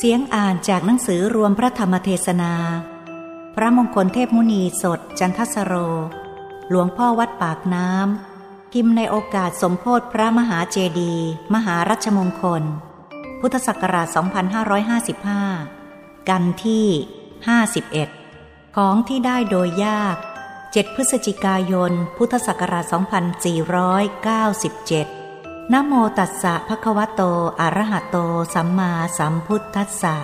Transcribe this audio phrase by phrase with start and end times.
[0.00, 2.54] เสียงอ่านจากหนังสือรวมพระธรรมเทศนา
[3.54, 5.74] พระมงคลเทพมุนีสดจันทสโร
[6.70, 11.14] หลวงพ่อวัดปากน้ำพิมพ์ในโอกาสสมโพธิพระมหาเจดี
[11.54, 12.62] มหารัชมงคล
[13.40, 14.06] พุทธศักราช
[15.38, 16.86] 2555 กันที่
[18.18, 20.16] 51 ของที่ได้โดยยาก
[20.56, 25.17] 7 พฤศจิกายน พุทธศักราช 2497
[25.74, 27.22] นโมตัสสะภะคะวะโต
[27.60, 28.16] อะระหะโต
[28.54, 30.16] สัมมาสัมพุทธัสสะ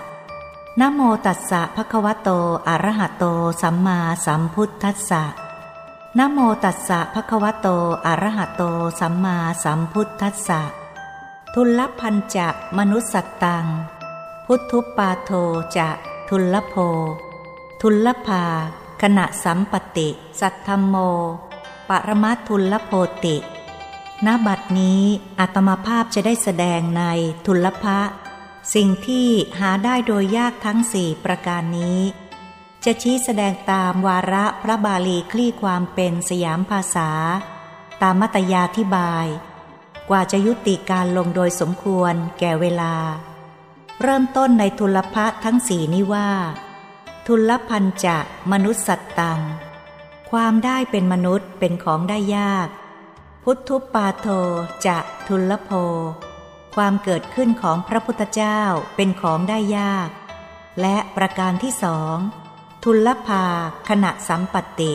[0.80, 2.30] นโมตัสสะภะคะวะโต
[2.68, 3.24] อะระหะโต
[3.62, 5.22] สัมมาสัมพุทธัสสะ
[6.18, 7.68] นโมตัสสะภะคะวะโต
[8.06, 8.62] อะระหะโต
[9.00, 10.60] สัมมาสัมพุทธัสสะ
[11.54, 13.64] ทุลพันจะมนุสสตัง
[14.46, 15.30] พุทธุปาโท
[15.76, 15.88] จะ
[16.28, 16.74] ทุลโภ
[17.80, 18.44] ทุลภา
[19.02, 20.08] ขณะสัมปติ
[20.40, 20.96] สัทธมโม
[21.88, 22.92] ปรมัตทุลโพ
[23.24, 23.36] ติ
[24.26, 25.02] ณบัดนี้
[25.40, 27.04] อาตมาภาพจะได้แสดงใน
[27.46, 28.00] ทุลภะ
[28.74, 32.00] สิ่งที่หาได้โดยยากทั้งสี่ประการนี้
[32.84, 37.10] จะชี้แสดงตามวาระพระบาลีคลี่ความเป็นสยามภาษา
[38.02, 39.26] ตามมัตยาธิบาย
[40.10, 42.94] กว่าจะยุติการลงโดยสมควรแก่เวลา
[44.02, 46.30] เริ่มต้นในทุลภะทั้งสี่นี้ว่า
[47.26, 48.18] ทุลพันจะ
[48.52, 49.40] มนุษย์สัตตัง
[50.30, 52.68] ความได้เป็นมนุษย์เป็นของได้ยาก
[53.48, 54.26] พุทธุปาโท
[54.86, 55.70] จะทุลโภ
[56.76, 58.60] ความเกิดขึ้นของพระพุทธเจ้า
[58.96, 60.08] เป็นของได้ยาก
[60.80, 62.16] และประการที่สอง
[62.84, 63.44] ทุลภา
[63.88, 64.92] ขณะสัมปติ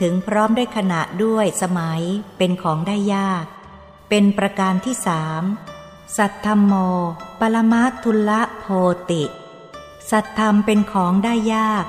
[0.00, 2.02] ถึงพร้อมด้วยขณะด้วยสมัย
[2.38, 3.44] เป็นของได้ยาก
[4.08, 5.42] เป็นประการที่สาม
[6.16, 6.72] สัทธมโม
[7.40, 8.66] ปรมาทุลโพ
[9.10, 9.24] ติ
[10.10, 11.86] สัตธรรมเป็นของได้ยาก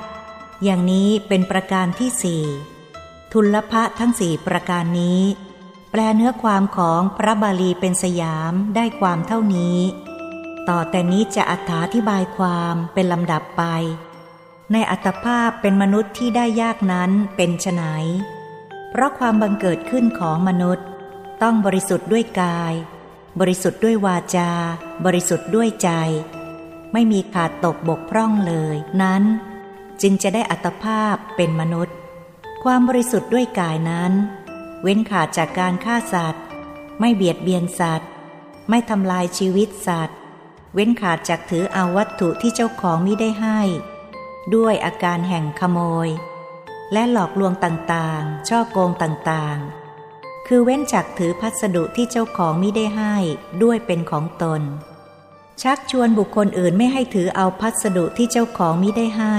[0.64, 2.44] อย่างนี้เป็นประการที่สี่
[3.32, 5.22] ทุลภะทั้งสี่ประการนี้
[5.98, 9.78] ลเนื้อความของพระบาลีเป็นสยามได้ความเท่านี้
[10.68, 11.52] ต่อแต่นี้จะอ
[11.94, 13.62] ธิบายความเป็นลำดับไป
[14.72, 17.82] ในอัตภาพเป็นมนุษย์ที่ได้ยากนั้นเป็นไฉน
[18.90, 20.86] เพราะความบังเกิดขึ้นของมนุษย์
[21.42, 22.74] ต้องบริสุทธิ์ด้วยกาย
[23.40, 24.50] บริสุทธิ์ด้วยวาจา
[25.04, 25.90] บริสุทธิ์ด้วยใจ
[26.92, 29.22] ไม่มีขาดตกบกพร่องเลย นั้น
[30.02, 31.96] จึงจะได้อัตภาพเป็นมนุษย์
[32.64, 34.12] ความบริสุทธิ์ด้วยกายนั้น
[34.88, 36.42] เว้นขาดจากการฆ่าสัตว์
[37.00, 38.10] ไม่เบียดเบียนสัตว์
[38.68, 40.18] ไม่ทำลายชีวิตสัตว์
[40.74, 43.60] เว้นขาดจากถือเอาวัตถุที่เจ้าของมิได้ให้
[44.54, 46.08] ด้วยอาการแห่งขโมย
[46.92, 53.14] และหลอกลวงต่างๆ ช่อโกงต่างๆ คือเว้นจากถือพัสดุที่เจ้าของมิได้ให้
[53.62, 54.62] ด้วยเป็นของตน
[55.62, 59.36] ชักชวนบุคคลอื่นไม่ให้ถือเอาพัสดุที่เจ้าของมิได้ให้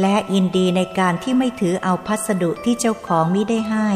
[0.00, 3.90] และยินดีในการที่ไม่ถือเอาพัสดุที่เจ้าของมิได้ให้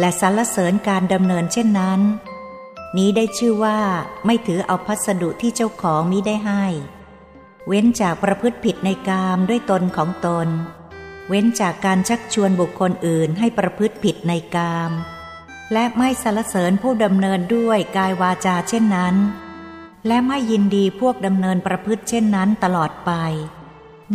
[0.00, 2.00] และสรรเสริญการดำเนินเช่นนั้น
[2.96, 3.78] นี้ได้ชื่อว่า
[4.26, 6.64] ไม่ถือเอาพัสดุที่เจ้าของมิได้ให้
[7.66, 10.48] เว้นจากประพฤติผิดในกามด้วยตนของตน
[11.28, 14.90] เว้นจากการชักชวนบุคคลอื่นให้ประพฤติผิดในกาม
[15.72, 19.16] และไม่สรรเสริญผู้ดำเนินด้วยกายวาจาเช่นนั้น
[20.06, 23.12] และไม่ยินดีพวกดำเนินประพฤติเช่นนั้นตลอดไป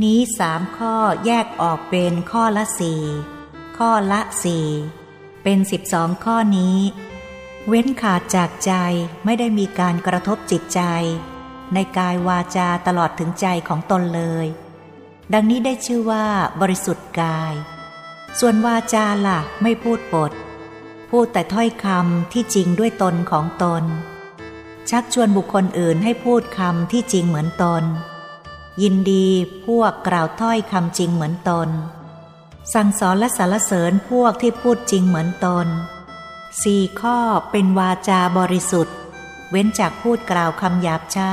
[0.01, 3.01] นี้สามข้อแยกออกเป็นข้อละสี่
[3.77, 4.67] ข้อละสี่
[5.47, 6.77] เป็นสิบสองข้อนี้
[7.67, 8.73] เว้นขาดจากใจ
[9.25, 10.81] ไม่ได้มีการกระทบจิตใจ
[11.73, 14.47] ในกายวาจาตลอดถึงใจของตนเลย
[15.33, 16.25] ดังนี้ได้ชื่อว่า
[16.61, 17.53] บริสุทธิ์กาย
[18.39, 20.31] ส่วนวาจาล่ะไม่พูดปด
[21.09, 23.83] พูดแต่ถ้อยคำที่จริงด้วยตนของตน
[24.89, 27.83] ชักชวนบุคคลอื่นให้พูดคำที่จริงเหมือนตน
[28.81, 29.27] ยินดี
[29.65, 31.69] พวกกล่าวถ้อยคำจริงเหมือนตน
[32.73, 35.67] สั่งสอนและสรรเสริญพวกที่พูดจริงเหมือนตน
[36.63, 37.19] สี่ข้อ
[37.51, 38.95] เป็นวาจาบริสุทธิ์
[39.51, 41.31] เว้นจากพูดกล่าวคำหยาบช้า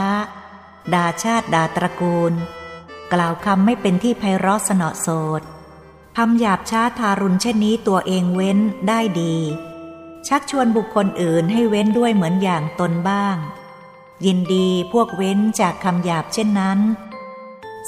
[0.95, 2.33] ด่าชาติด่าตระกูล
[3.13, 5.09] กล่าวคำไม่เป็นที่ไพเราะสนอโส
[5.41, 5.43] ด
[6.17, 8.59] คำหยาบช้าทารุณเช่นนี้ตัวเองเว้น
[8.89, 9.37] ได้ดี
[10.29, 13.37] ชักชวนบุคคลอื่นให้เว้นด้วยเหมือนอย่างตนบ้าง
[14.25, 16.79] ยินดีพวกเว้นจากคำหยาบเช่นนั้น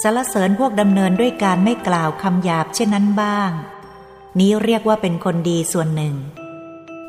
[0.01, 3.51] สรรเสริญพวกดำเนินด้วยการไม่กล่าวคำหยาบเช่นนั้นบ้าง
[4.39, 6.15] นี้เรียกว่าเป็นคนดีส่วนหนึ่ง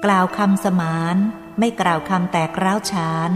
[0.04, 1.16] กล่าวคำสมาน
[1.58, 3.30] ไม่กล่าวคำแตกร้าวฉาน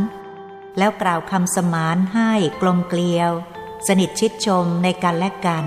[0.78, 2.30] แล้วกล่าวคำสมานให้
[2.60, 3.30] กลมเกลียว
[3.86, 5.64] สนิทชิดชมในกันและกัน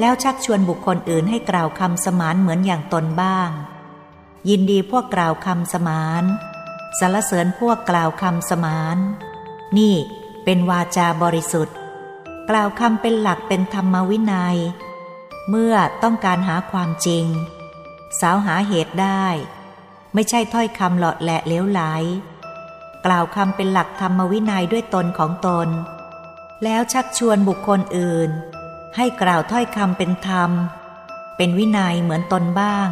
[0.00, 3.50] แล้วชักชวนบุคคลอื่นให้กล่าวคำสมานเหมือนอย่างตนบ้าง
[4.48, 6.24] ยินดีพวกกล่าวคำสมาน
[6.98, 8.96] สรรเสริญพวกกล่าวคำสมาน
[9.78, 9.94] นี่
[10.44, 11.76] เป็นวาจาบริสุทธิ์
[12.50, 14.56] กล่าวคำเป็นหลักเป็นธรรมวินัย
[15.50, 17.26] เมื่อต้องการหาความจริง
[18.20, 19.26] สาวหาเหตุได้
[20.14, 21.80] ไม่ใช่ถ้อยคำหลอดแหละเลี้ยวไหล
[23.06, 25.68] กล่าวคำเป็นหลักธรรมวินัยด้วยตนของตน
[26.64, 28.30] แล้วชักชวนบุคคลอื่น
[28.96, 30.50] ให้กล่าวถ้อยคำเป็นธรรม
[31.36, 32.88] เป็นวินัยเหมือนตนบ้าง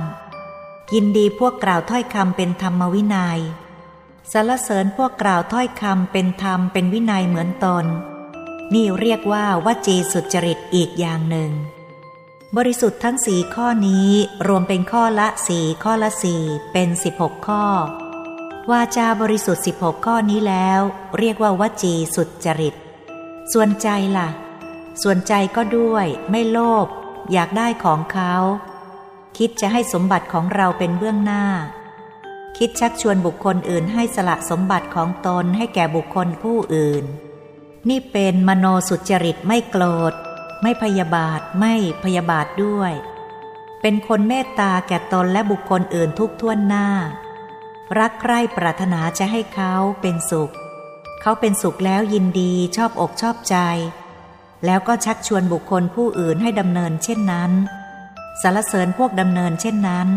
[0.95, 3.41] ยินดีพวกกล่าวถ้อยคำเป็นธรรมวินัย
[4.33, 7.87] สรรเสริญพวกกล่าวถ้อยคำเป็นธรรมเป็นวินัยเหมือนตน
[8.73, 11.51] นี่เรียกว่าวจีสุจริตอีกอย่างหนึ่ง
[12.57, 14.11] บริสุทธิ์ทั้งสี่ข้อนี้
[14.49, 17.65] รวมเป็นข้อละสี่ข้อละสี่เป็นสิบหกข้อ
[18.71, 20.81] วาจาบริสุทธิ์สิบหกข้อนี้แล้ว
[21.19, 22.75] เรียกว่าวจีสุจริต
[23.53, 24.29] ส่วนใจล่ะ
[25.03, 26.87] ส่วนใจก็ด้วยไม่โลภ
[27.33, 28.35] อยากได้ของเขา
[29.39, 31.45] คิดจะให้สมบัติของเราเป็นเบื้องหน้า
[32.59, 37.05] คิดชักชวนบุคคลอื่นให้สละสมบัติของตนให้แก่บุคคลผู้อื่น
[37.89, 40.15] นี่เป็นมโนสุจริตไม่โกรธ
[40.63, 42.93] ไม่พยาบาทไม่พยาบาทด้วย
[43.81, 46.89] เป็นคนเมตตาแก่ตนและบุคคลอื่นทุกท่วนหน้า
[47.99, 50.53] รักใคร่ปรารถนาจะให้เขาเป็นสุข
[51.21, 53.57] เขาเป็นสุขแล้วยินดีชอบอกชอบใจ
[54.65, 57.53] แล้วก็ชักชวนบุคคลผู้อื่นให้ดำเนินเช่นนั้น
[58.43, 60.09] สารเสริญพวกดำเนินเช่นนั้น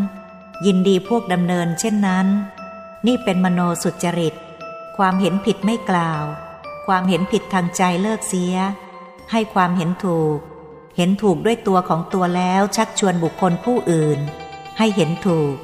[0.66, 2.28] ยินดีพวกดำเนินเช่นนั้น
[3.08, 4.34] นี่เป็นมโนสุจริต
[4.98, 6.24] ความเห็นผิดไม่กล่าว
[6.88, 8.56] ความเห็นผิดทางใจเลิกเสีย
[9.32, 10.38] ให้ความเห็นถูก
[10.98, 14.20] เห็นถูกด้วยตัวของตัวแล้วชักชวนบุคคลผู้อื่น
[14.78, 15.56] ให้เห็นถูก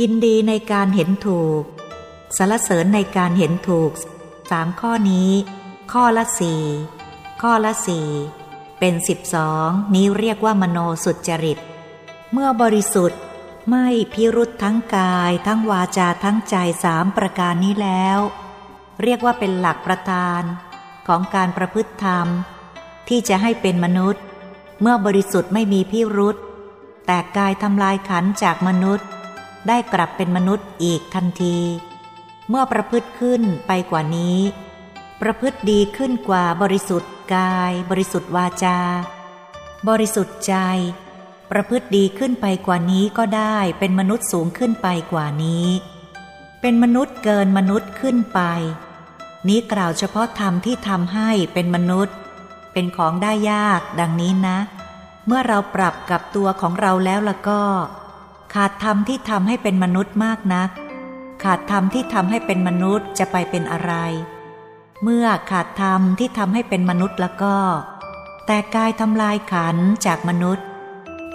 [0.00, 1.62] ยินดีในการเห็นถูก
[2.36, 3.90] สารเสริญในการเห็นถูก
[4.50, 5.30] สามข้อนี้
[5.92, 6.62] ข้อละสี่
[7.42, 8.08] ข้อละสี่
[8.78, 11.58] เป็นสิบสองนี้เรียกว่ามโนสุจริต
[12.32, 13.20] เมื่อบริสุทธิ์
[13.70, 18.18] ไม่พิรุษทั้งกาย ทั้งวาจาทั้งใจสามประการนี้แล้ว
[19.02, 20.42] เรียกว่าเป็นหลักประธาน
[21.08, 22.26] ของการประพฤติธรรม
[23.08, 24.22] ที่จะให้เป็นมนุษย์
[24.80, 26.36] เมื่อบริสุทธิ์ไม่มีพิรุษ
[27.06, 29.06] แต่กายทำลายขันจากมนุษย์
[29.68, 31.58] ได้กลับเป็นมนุษย์อีกทันที
[32.48, 34.38] เมื่อประพฤติขึ้นไปกว่านี้
[35.20, 38.78] ประพฤติดีขึ้นกว่าบริสุทธิ์กาย บริสุทธิ์วาจา
[39.88, 40.54] บริสุทธิ์ใจ
[41.50, 45.66] ประพฤติดีขึ้นไปกว่านี้ก็ได้เป็นมนุษย์สูงขึ้นไปกว่านี้
[46.60, 48.40] เป็นมนุษย์เกินมนุษย์ขึ้นไป
[49.48, 52.16] นี้กล่าวเฉพาะธรรมที่ทำให้เป็นมนุษย์
[52.72, 54.58] เป็นของได้ยากดังนี้นะ
[55.26, 57.62] เมื่อเราปรับกับตัวของเราแล้วละก็
[58.54, 60.70] ขาดธรรมที่ทำให้เป็นมนุษย์มากนัก
[61.44, 63.92] ขาดธรรมที่ทำให้เป็นมนุษย์จะไปเป็นอะไร
[65.02, 67.56] เมื่อขาดธรรมที่ทำให้เป็นมนุษย์ล้วก็
[68.46, 69.76] แต่กายทำลายขัน
[70.06, 70.66] จากมนุษย์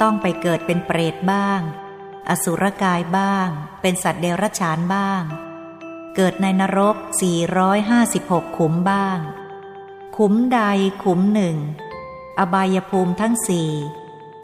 [0.01, 1.59] ต้องไปเกิดเป็นเปรตบ้าง
[2.29, 3.47] อสุรกายบ้าง
[3.81, 5.21] เป็นสัตว์เดรัจฉานบ้าง
[6.15, 6.95] เกิดในนรก
[7.75, 9.19] 456 ขุมบ้าง
[10.17, 10.59] ขุมใด
[11.03, 11.57] ขุมหนึ่ง
[12.39, 13.69] อบายภูมิทั้งสี่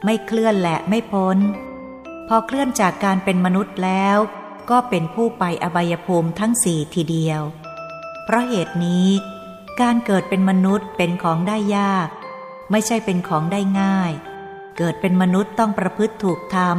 [0.04, 1.38] ไม่เคลื่อนและไม่พ้น
[2.28, 4.18] พอเคลื่อนจากการเป็นมนุษย์แล้ว
[4.70, 7.42] ก็เป็นผู้ไปอบายภูมิทั้งสี่ทีเดียว
[8.24, 9.08] เพราะเหตุนี้
[9.82, 12.10] การเกิดเป็นมนุษย์เป็นของได้ยาก
[12.72, 14.12] ไม่ใช่เป็นของได้ง่าย
[14.78, 16.78] เกิดเป็นมนุษย์ต้องประพฤติถูกธรรม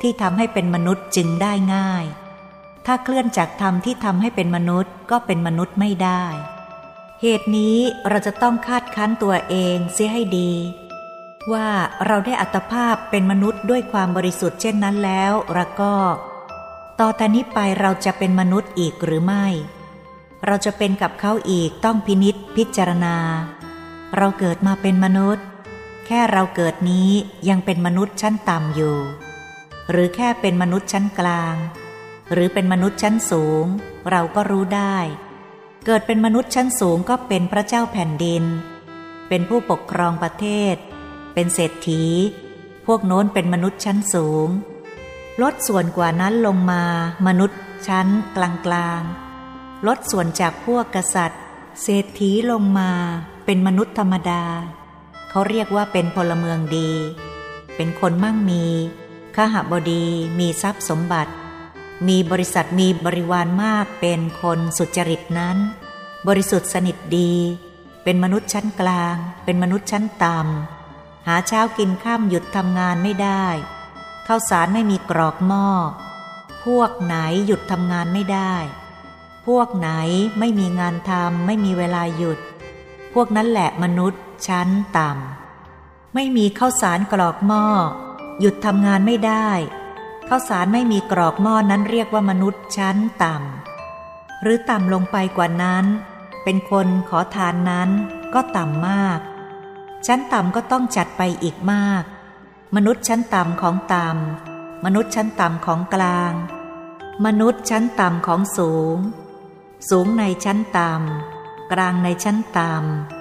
[0.00, 2.04] ที่ทำให้เป็นมนุษย์จึงได้ง่าย
[2.86, 6.24] ถ้าเคลื่อนจากธรรมที่ทำให้เป็นมนุษย์ก็เป็นมนุษย์ไม่ได้
[7.22, 7.78] เหตุนี้
[8.08, 10.52] เราจะต้องคาดคั้นตัวเองเสียให้ดี
[11.52, 11.68] ว่า
[12.06, 15.96] เราได้อัตภาพเป็นมนุษย์ด้วยความบริสุทธิ์เช่นนั้นแล้วละก็
[17.00, 19.46] ต่อแต่นี้ไปเราจะเป็นมนุษย์อีกหรือไม่
[20.46, 23.16] เราจะเป็นกับเขาอีกต้องพินิษพิจารณา
[24.16, 25.44] เราเกิดมาเป็นมนุษย์
[26.06, 27.10] แค่เราเกิดนี้
[27.48, 28.96] ยังเป็นมนุษย์ชั้นต่ำอยู่
[29.90, 31.56] หรือแค่เป็นมนุษย์ชั้นกลาง
[32.32, 33.64] หรือเป็นมนุษย์ชั้นสูง
[34.10, 34.96] เราก็รู้ได้
[35.86, 38.44] เกิดเป็นมนุษย์ชั้นสูงก็เป็นพระเจ้าแผ่นดิน
[39.28, 40.76] เป็นผู้ปกครองประเทศ
[41.34, 42.04] เป็นเศรษฐี
[42.86, 44.48] พวกโน้นเป็นมนุษย์ชั้นสูง
[45.42, 46.82] ลดส่วนกว่านั้นลงมา
[47.26, 48.06] มนุษย์ชั้น
[48.36, 49.02] กลางกลาง
[49.86, 51.42] ลดส่วนจากพวกกษัตริย์
[51.82, 52.90] เศรษฐีลงมา
[53.44, 54.44] เป็นมนุษย์ธรรมดา
[55.30, 56.90] เขาเรียกว่าเป็นพลเมืองดี
[57.76, 58.64] เป็นคนมั่งมี
[59.36, 60.04] ข้าหบดี
[60.38, 61.32] มีทรัพย์สมบัติ
[62.08, 65.56] มีบริษัทมีบริวารมากเป็นคนสุจริตนั้น
[66.28, 67.34] บริสุทธิ์สนิทดี
[68.04, 73.46] เป็นมนุษย์ชั้นกลาง เป็นมนุษย์ชั้นต่ำหาเช้ากินข้ามหยุดทำงานไม่ได้
[74.26, 75.68] ข้าวสารไม่มีกรอกหม้อ
[76.64, 78.54] พวกไหนหยุดทำงานไม่ได้
[79.46, 79.90] พวกไหน
[80.38, 82.38] ไม่มีงานทำไม่มีเวลาหยุด
[83.14, 87.64] พวกนั้นแหละมนุษย์ชั้นต่ำไม่มีข้าวสารกรอกหม้อ
[88.40, 89.48] หยุดทำงานไม่ได้
[90.28, 95.84] ข้าวสารไม่มีกรอกหม้อนั้นเรียกว่ามนุษย์ชั้นต่ำ หรือต่ำลงไปกว่านั้น
[96.44, 97.90] เป็นคนขอทานนั้น
[98.34, 99.20] ก็ต่ำมาก
[100.06, 102.04] ชั้นต่ำก็ต้องจัดไปอีกมาก
[102.76, 106.32] มนุษย์ชั้นต่ำของต่ำ มนุษย์ชั้นต่ำของกลาง
[107.26, 108.96] มนุษย์ชั้นต่ำของสูง
[109.90, 112.72] สูงในชั้นต่ำ กลางในชั้นต่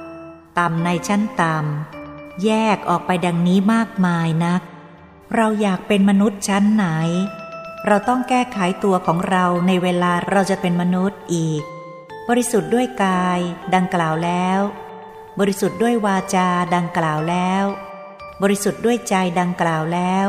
[0.06, 4.62] ำ ต่ำในชั้นต่ำ แยกออกไปดังนี้มากมายนัก
[5.36, 6.86] เราอยากเป็นมนุษย์ชั้นไหน
[7.88, 11.62] เราต้องแก้ไขตัวของเราในเวลาเราจะเป็นมนุษย์อีก
[12.30, 13.40] บริสุทธิ์ด้วยกาย
[13.76, 14.60] ดังกล่าวแล้ว
[15.40, 17.66] บริสุทธิ์ด้วยวาจาดังกล่าวแล้ว
[18.42, 20.28] บริสุทธิ์ด้วยใจดังกล่าวแล้ว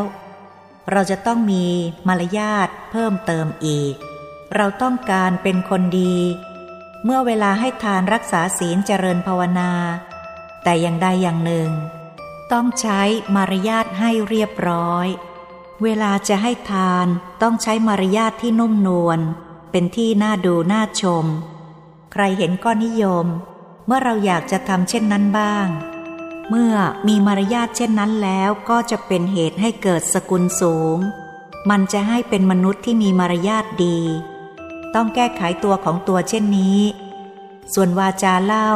[0.93, 1.67] เราจะต้องมี
[2.09, 3.95] มารยาทเพิ่มเติมอีก
[4.55, 6.17] เราต้องการเป็นคนดี
[7.05, 9.73] เมื่อเวลาให้ทานรักษาศีลเจริญภาวนา
[10.65, 11.71] แต่อย่างใดอย่างหนึ่ง
[12.53, 13.01] ต้องใช้
[13.35, 15.07] มารยาทให้เรียบร้อย
[15.83, 17.07] เวลาจะให้ทาน
[17.43, 19.21] ต้องใช้มารยาทที่นุ่มนวล
[19.71, 21.27] เป็นที่น่าดูน่าชม
[22.13, 23.27] ใครเห็นก็นิยม
[23.87, 25.67] เมื่อเราอยากจะทำเช่นนั้นบ้าง
[26.49, 26.75] เมื่อ
[27.09, 30.99] มีมารยาทเช่นนั้นแล้วก็จะเป็นเหตุให้เกิดสกุลสูง
[31.71, 33.99] มันจะให้เป็นมนุษย์ที่มีมารยาทดี
[34.95, 36.81] ต้องแก้ไขตัวของตัวเช่นนี้
[37.75, 38.71] ส่วนวาจาเล่า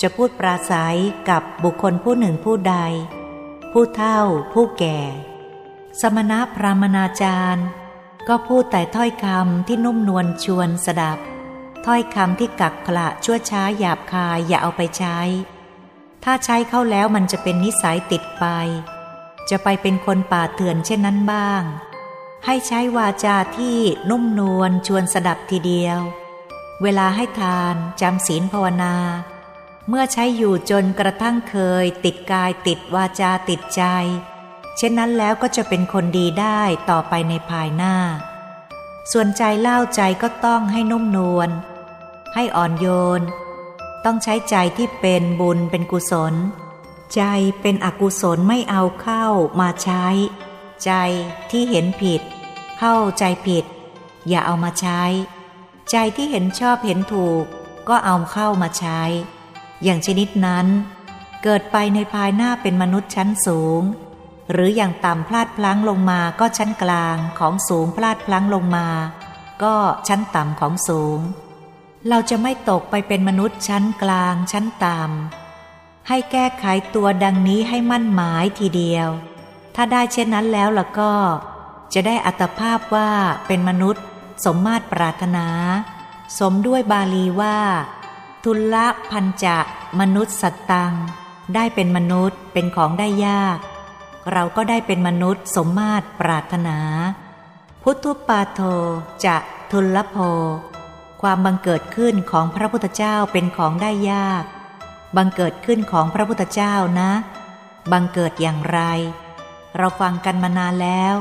[0.00, 0.98] จะพูดปราศัย
[1.30, 2.76] กับบุคคลผู้หนึ่งผู้ใด
[3.72, 4.20] ผู้เฒ่า
[4.52, 5.00] ผู้แก่
[6.00, 7.66] สมณะพรามนาจารย์
[8.28, 11.18] ก็พูดแต่ถ้อยคำที่นุ่มนวลชวนสดับ
[11.86, 15.18] ถ้อยคำที่กักขละชั่วช้าหยาบคายอย่าเอาไปใช้
[16.24, 18.44] ถ้าใช้เข้าแล้วมันจะเป็นนิสัยติดไป
[19.50, 21.62] จะไปเป็นคนป่าเถื่อนเช่นนั้นบ้าง
[22.44, 23.78] ให้ใช้วาจาที่
[24.10, 25.98] นุ่มนวลชวนสดับทีเดียว
[26.82, 28.94] เวลาให้ทานจำศีลภาวนา
[29.88, 33.82] เมื่อใช้อยู่จนกระทั่งเคย ติดกายติดวาจาติดใจ
[34.76, 37.94] เช่นนั้นแล้วก็จะเป็นคนดีได้ต่อไปในภายหน้า
[39.12, 41.50] ส่วนใจเล่าใจก็ต้องให้นุ่มนวล
[42.34, 42.86] ให้อ่อนโย
[43.20, 43.22] น
[44.04, 46.34] ต้องใช้ใจที่เป็นบุญเป็นกุศล
[47.14, 47.22] ใจ
[47.60, 49.26] เป็นอกุศลไม่เอาเข้า
[49.60, 50.06] มาใช้
[50.84, 50.92] ใจ
[51.50, 52.22] ที่เห็นผิด
[52.78, 53.64] เข้าใจผิด
[54.28, 55.02] อย่าเอามาใช้
[55.90, 57.44] ใจที่เห็นชอบเห็นถูก
[57.88, 59.02] ก็เอาเข้ามาใช้
[59.84, 60.66] อย่างชนิดนั้น
[61.42, 63.82] เกิดไปในภายหน้าเป็นมนุษย์ชั้นสูง
[64.52, 68.88] หรืออย่างต่ำพลาดพลั้งลงมาก็ชั้นกลางของสูงพลาดพลั้งลงมา
[69.62, 69.74] ก็
[70.08, 71.18] ชั้นต่ำของสูง
[72.08, 76.64] เราจะไม่ตกไปเป็นมนุษย์ชั้นกลางชั้นต่ำให้แก้ไข
[76.94, 79.08] ตัวดังนี้ให้มั่นหมายทีเดียว
[79.74, 81.12] ถ้าได้เช่นนั้นแล้วล่ะก็
[81.94, 83.10] จะได้อัตภาพว่า
[83.46, 84.04] เป็นมนุษย์
[84.44, 85.46] สมมาตรปรารถนา
[86.38, 87.58] สมด้วยบาลีว่า
[88.50, 89.58] ทุลละพันจะ
[90.00, 90.94] มนุษย์สัตตัง
[91.54, 93.58] ได้เป็นมนุษย์เป็นของได้ยาก
[94.32, 96.78] เราก็ได้เป็นมนุษย์สมมาตรปรารถนา
[97.82, 98.60] พุทธุปาโท
[99.24, 99.36] จะ
[99.70, 100.16] ทุลโภ
[101.22, 104.44] ความบังเกิดขึ้นของพระพุทธเจ้าเป็นของได้ยาก
[105.16, 107.10] บังเกิดขึ้นของพระพุทธเจ้านะ
[107.92, 108.80] บังเกิดอย่างไร
[109.76, 111.16] เราฟังกันมานานแล้ว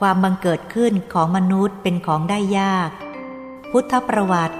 [0.00, 2.90] ความบังเกิดขึ้นของมนุษย์เป็นของได้ยาก
[3.70, 4.56] พุทธประวัติ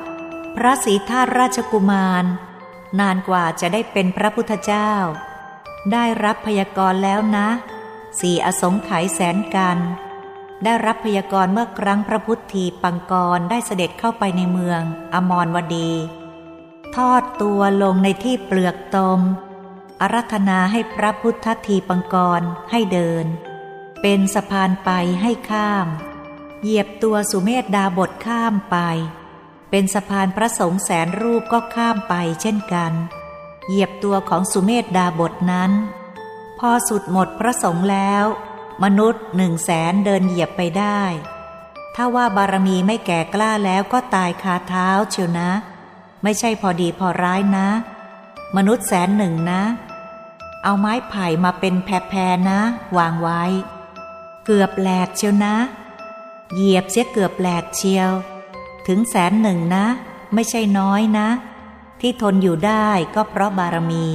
[0.57, 2.25] พระศรีธาตุราชกุมาร
[3.01, 4.93] นานกว่าจะได้เป็นพระพุทธเจ้า
[5.93, 7.49] ได้รับพยากรณ์แล้วนะ
[8.21, 9.79] สี่อสงไขยแสนกัน
[10.65, 14.81] ได้รับพยากรณ์เมื่อครั้งพระพุทธีปังกรได้เสด็จเข้าไปในเมือง
[15.15, 15.91] อมรวดี
[16.97, 19.21] ทอดตัวลงในที่เปลือกตม
[20.01, 23.27] อารัธนาให้พระพุทธทีปังกรให้เดิน
[24.03, 24.91] เป็นสะพานไป
[25.23, 25.87] ให้ข้าม
[26.63, 28.77] เหยียบตัวสุเมธดาบทข้ามไป
[29.75, 32.93] เป็นสะพานพระสงฆ์แสนรูปก็ข้ามไปเช่นกัน
[33.67, 35.73] เหยียบตัวของสุเมธดาบทนั้น
[36.59, 38.25] พอสุดหมดพระสงฆ์แล้ว
[38.85, 41.01] มนุษย์หนึ่งแสนเดินเหยียบไปได้
[41.95, 45.51] ถ้าว่าบารมีไม่แก่กล้าแล้วก็ตายคาเท้าเชียวนะ
[46.23, 47.69] ไม่ใช่พอดีพอร้ายนะ
[48.57, 49.63] มนุษย์แสนหนึ่งนะ
[50.65, 52.61] เอาไม้ไผ่มาเป็นแพรๆนะ
[52.97, 53.43] วางไว้
[54.45, 55.55] เกือบแหลกเชียวนะ
[56.55, 58.11] เหยียบเสียเกือบแหลกเชียว
[58.89, 59.87] ถึงแสนหนึ่งนะ
[60.35, 61.29] ไม่ใช่น้อยนะ
[62.01, 64.07] ที่ทนอยู่ได้ก็เพราะบารมี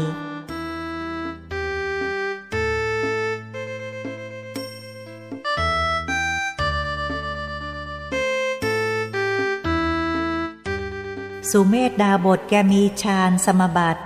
[11.51, 14.01] สุเมธดาบทแกมีฌานสมบัติ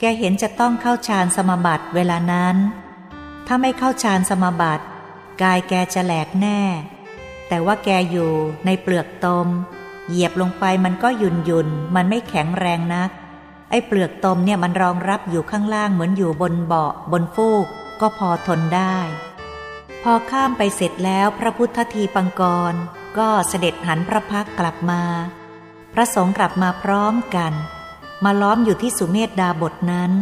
[0.00, 2.56] แกเห็นจะต้องเข้าฌานสมบัติเวลานั้น
[3.46, 4.84] ถ้าไม่เข้าฌานสมบัติ
[5.42, 6.60] กายแกจะแหลกแน่
[7.48, 8.32] แต่ว่าแกอยู่
[8.64, 9.46] ในเปลือกตม
[10.10, 13.10] เหยียบลงไปมันก็ยุ่นยุนมันไม่แข็งแรงนัก
[13.70, 17.66] ไอ้เปลือกตมเนี่ยมันรองรับอยู่ข้างล่างเหมือนอยู่บนเบาะบนฟูก
[18.00, 18.96] ก็พอทนได้
[20.02, 22.74] พอข้ามไปเสร็จแล้วพระพุทธทีปังกร
[23.18, 25.02] ก็เสด็จหันพระพักกลับมา
[25.94, 27.52] พระสงฆ์กลับมาพร้อมกัน
[28.24, 30.12] มาล้อมอยู่ที่สุเมธดาบทนั้น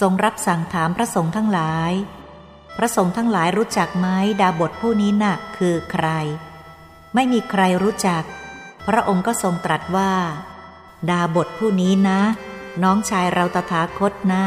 [0.00, 1.92] ทรงรับสั่งถามพระสงฆ์ทั้งหลาย
[2.76, 4.06] พระสงฆ์ทั้งหลายรู้จักไหม
[4.40, 6.06] ดาบทผู้นี้น่ะคือใคร
[7.14, 8.22] ไม่มีใครรู้จัก
[8.88, 10.12] พระองค์ก็ทรงตรัสว่า
[11.10, 12.20] ดาบทผู้นี้นะ
[12.82, 14.44] น้องชายเราตถาคตนะ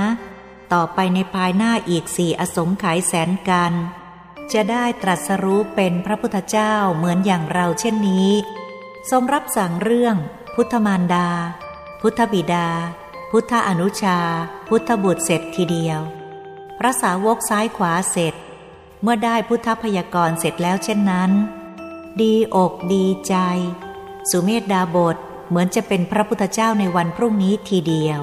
[0.73, 3.73] ต่อไปในภายหน้าอีกสี่อสงไขยแสนกัน
[4.53, 8.29] จะได้ตรัสรู้เป็นพระพุทธเจ้าเหมือนอย่างเราเช่นนี้
[9.11, 10.15] ทรงรับสั่งเรื่อง
[10.55, 11.29] พุทธมารดา
[12.01, 12.69] พุทธบิดา
[13.31, 14.19] พุทธอนุชา
[14.67, 15.99] พุทธบุตรเสร็จทีเดียว
[16.79, 18.33] พระสาวกซ้ายขวาเสร็จ
[19.01, 21.31] เมื่อได้พุทธพยากรเสร็จแล้วเช่นนั้น
[22.21, 23.35] ดีอกดีใจ
[24.29, 28.19] สุเมธดาบทเหมือนจะเป็นพระพุทธเจ้าในวันพรุ่งนี้ทีเดียว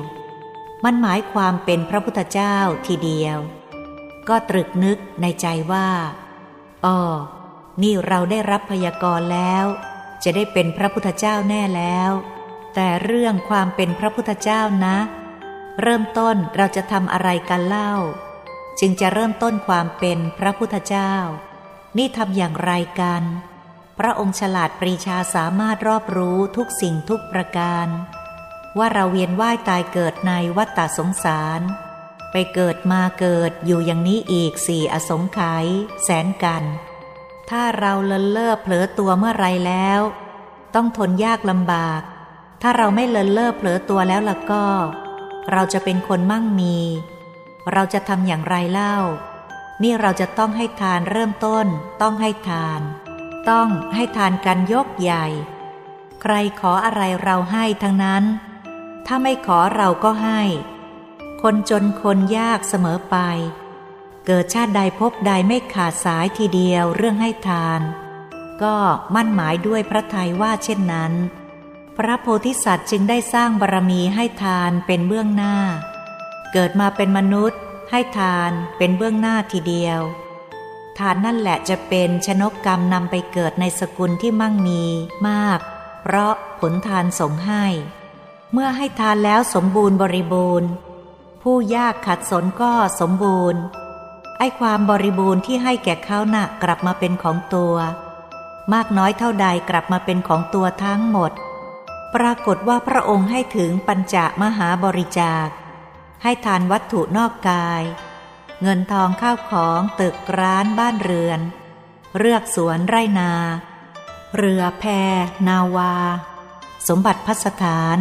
[0.84, 3.38] มันหมายความเป็นพระพุทธเจ้าทีเดียว
[4.28, 5.88] ก็ตรึกนึกในใจว่า
[6.84, 6.98] อ๋อ
[7.82, 9.64] นี่เราได้รับพยากรณ์แล้ว
[10.24, 12.10] จะได้เป็นพระพุทธเจ้าแน่แล้ว
[12.74, 14.96] แต่เรื่องความเป็นพระพุทธเจ้านะ
[15.82, 17.92] เริ่มต้นเราจะทำอะไรกันเล่า
[18.80, 21.12] จึงจะเริ่มต้นความเป็นพระพุทธเจ้า
[21.96, 23.22] นี่ทำอย่างไรกัน
[23.98, 27.88] พระองค์ฉลาดปรีชาสามารถรอบรู้ทุกสิ่งทุกประการ
[28.78, 31.60] ว่าเราเวียนว่ายตายเกิดในวัฏฏสงสาร
[32.32, 35.66] ไปเกิดมาเกิดอยู่อย่างนี้อีกสี่อสงไขย
[36.02, 36.64] แสนกัน
[37.50, 40.00] ถ้าเราเลินเล่อเผลอตัวเมื่อไรแล้ว
[40.74, 42.02] ต้องทนยากลำบาก
[42.62, 44.64] ถ้าเราไม่เลินเล่อเผลอตัวแล้วล่ะก็
[45.52, 46.76] เราจะเป็นคนมั่งมี
[47.72, 48.96] เราจะทำอย่างไรเล่า
[49.82, 51.66] นี่เราจะต้องให้ทานเริ่มต้น
[52.02, 52.80] ต้องให้ทาน
[53.50, 55.26] ต้องให้ทานกันยกใหญ่
[56.22, 58.24] ใครขออะไรเราให้ทั้งนั้น
[59.06, 60.42] ถ้าไม่ขอเราก็ให้
[61.42, 63.16] คนจนคนยากเสมอไป
[64.26, 67.80] เกิดชาติใดพบใดไม่ขาดสายทีเดียวเรื่องให้ทาน
[68.62, 68.76] ก็
[69.14, 71.12] มั่นหมายด้วยพระทัยว่าเช่นนั้น
[71.96, 75.56] พระโพธิสัตว์จึงได้สร้างบารรมีให้ทานเป็นเบื้องหน้า
[76.52, 80.00] เกิดมาเป็นมนุษย์ให้ทานเป็นเบื้องหน้าทีเดียว
[80.98, 84.82] ทานนั่นแหละจะเป็นชนกกรรมนำไปเกิดในสกุลที่มั่งมี
[85.28, 85.60] มาก
[86.02, 87.64] เพราะผลทานสงให้
[88.52, 90.68] เมื่อให้ทานแล้วสมบูรณ์บริบูรณ์
[91.42, 93.60] ผู้ยากขัดสนก็สมบูรณ์
[94.38, 97.74] ไอความบริบูรณ์ที่ให้แก่เขานะ่ะกลับมาเป็นของตัว
[98.72, 101.32] มากน้อยเท่าใดกลับมาเป็นของตัวทั้งหมด
[102.14, 105.48] ปรากฏว่าพระองค์ให้ถึงปัญจมหาบริจาค
[106.22, 107.82] ให้ทานวัตถุนอกกาย
[108.62, 111.40] เงินทองข้าวของตึกร้านบ้านเรือน
[112.18, 113.32] เลือกสวนไรนา
[114.36, 114.84] เรือแพ
[115.48, 115.94] นาวา
[116.88, 117.98] สมบัติพัสถาน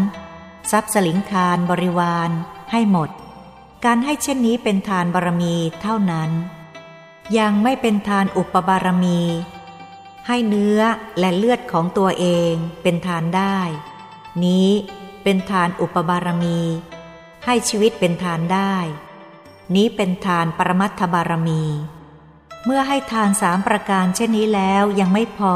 [0.72, 2.30] ทรัพย์สลิงคารบริวาร
[2.72, 3.10] ให้หมด
[3.86, 6.32] การให้เช่นนี้เป็นทานบารมีเท่านั้น
[7.38, 9.22] ยังไม่เป็นทานอุปบารมี
[10.28, 10.82] ให้เนื้อ
[11.20, 13.58] และเลือดของตัวเองเป็นทานได้
[14.43, 14.70] นี้
[15.24, 16.60] เป็นทานอุปบารมี
[17.46, 18.76] ให้ชีวิตเป็นทานได้
[19.76, 21.64] นี้เป็นทานปรมัตถบารมี
[22.66, 25.56] เมื่อให้ทานสามประการเช่นนี้แล้วยังไม่พอ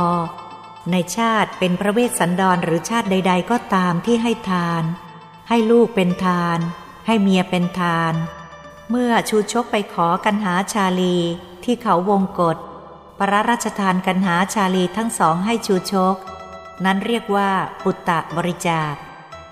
[0.92, 4.84] ในชาติเป็นพระเวสสันดรหรือชาติใด ๆ ก็ตามที่ให้ทาน
[5.50, 6.60] ให้ลูกเป็นทาน
[7.08, 8.14] ให้เมียเป็นทาน
[8.90, 11.18] เมื่อชูชกไปขอกันหาชาลี
[11.64, 12.58] ที่เขาวงกฏ
[13.18, 16.16] พระราชทานกันหาชาลีทั้งสองให้ชูชก
[16.86, 17.52] นั้นเรียกว่า
[17.84, 18.94] ปุตตะบริจาค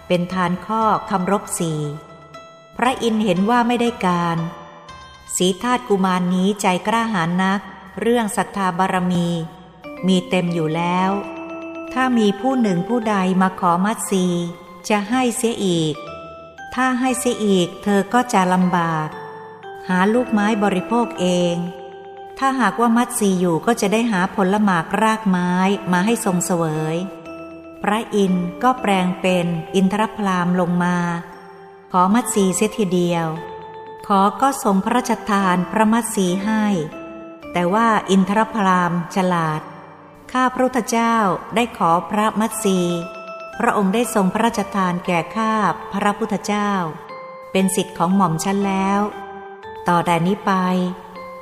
[0.08, 1.80] เป็นทานข้อคำรบสี่
[2.82, 4.38] พระอินเห็นว่าไม่ได้การ
[5.36, 7.60] สีธาตุกุมารนนี้ใจกล้าหาญนัก
[8.02, 9.28] เรื่องศรัทธาบารมี
[10.08, 11.12] มีเต็มอยู่แล้ว
[11.94, 14.26] ถ้ามีผู้หนึ่งผู้ใดมาขอมัดสี
[14.90, 15.96] จะให้เสียอีก
[16.76, 19.08] ถ้าให้เสียอีกเธอก็จะลำบาก
[19.90, 21.56] หาลูกไม้บริโภคเอง
[22.40, 25.52] ถ้าหากว่ามัดสีอยู่ก็จะได้หาผลหมากรากไม้
[25.92, 26.64] มาให้ทรงเสว
[26.94, 26.96] ย
[27.82, 30.98] พระอินทร์ก็แปลงเป็นอินทรพรามลงมา
[31.94, 33.28] ขอมัดสีเสียทีเดียว
[34.08, 36.64] ขอก็ทรงพระราชทานพระมัดสีให้
[37.54, 39.62] แต่ว่าอินทรพรามฉลาด
[40.32, 41.16] ข้าพระพุทธเจ้า
[41.56, 42.80] ได้ขอพระมัดสี
[43.60, 45.54] พระองค์ได้ทรงพระราชทานแก่ข้า
[45.94, 46.72] พระพุทธเจ้า
[47.52, 49.00] เป็นสิทธิ์ของหม่อมฉันแล้ว
[49.88, 50.54] ต่อแต่นี้ไป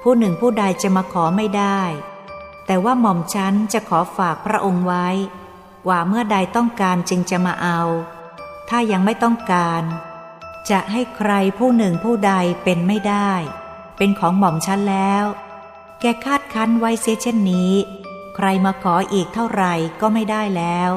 [0.02, 1.82] ผู้หนึ่งผู้ใดจะมาขอไม่ได้
[2.66, 5.08] แต่ว่าหม่อมฉันจะขอฝากพระองค์ไว้
[5.88, 7.82] ว่าเมื่อใดต้องการจึงจะมาเอา
[8.70, 9.84] ถ้ายังไม่ต้องการ
[10.70, 13.32] จะให้ใครผู้หนึ่งผู้ใดเป็นไม่ได้
[13.98, 15.26] เป็นของหม่อมฉันแล้ว
[16.00, 17.74] แกคาดคั้นไว้เสียเช่นนี้
[18.36, 20.92] ใครมาขออีกเท่าไหร่ก็ไม่ได้แล้ว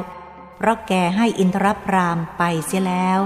[0.56, 3.20] เพราะแกให้อินทรพรามไปเสียแล้ว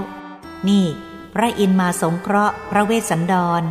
[0.67, 0.85] นี่
[1.33, 3.63] พระอินมาสงเคราะห์พระเวสสันดร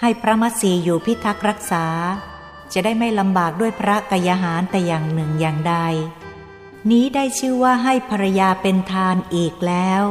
[0.00, 1.86] ให้พระมัสีอยู่พิทักษ์รักษา
[2.72, 5.74] จะได้ไม่ลำบากด้วยพระกยาหารแต่อย่างหนึ่งอย่างใด
[6.90, 10.02] นี้ได้ชื่อว่าให้ภรรยาเป็นทานอีกแล้ว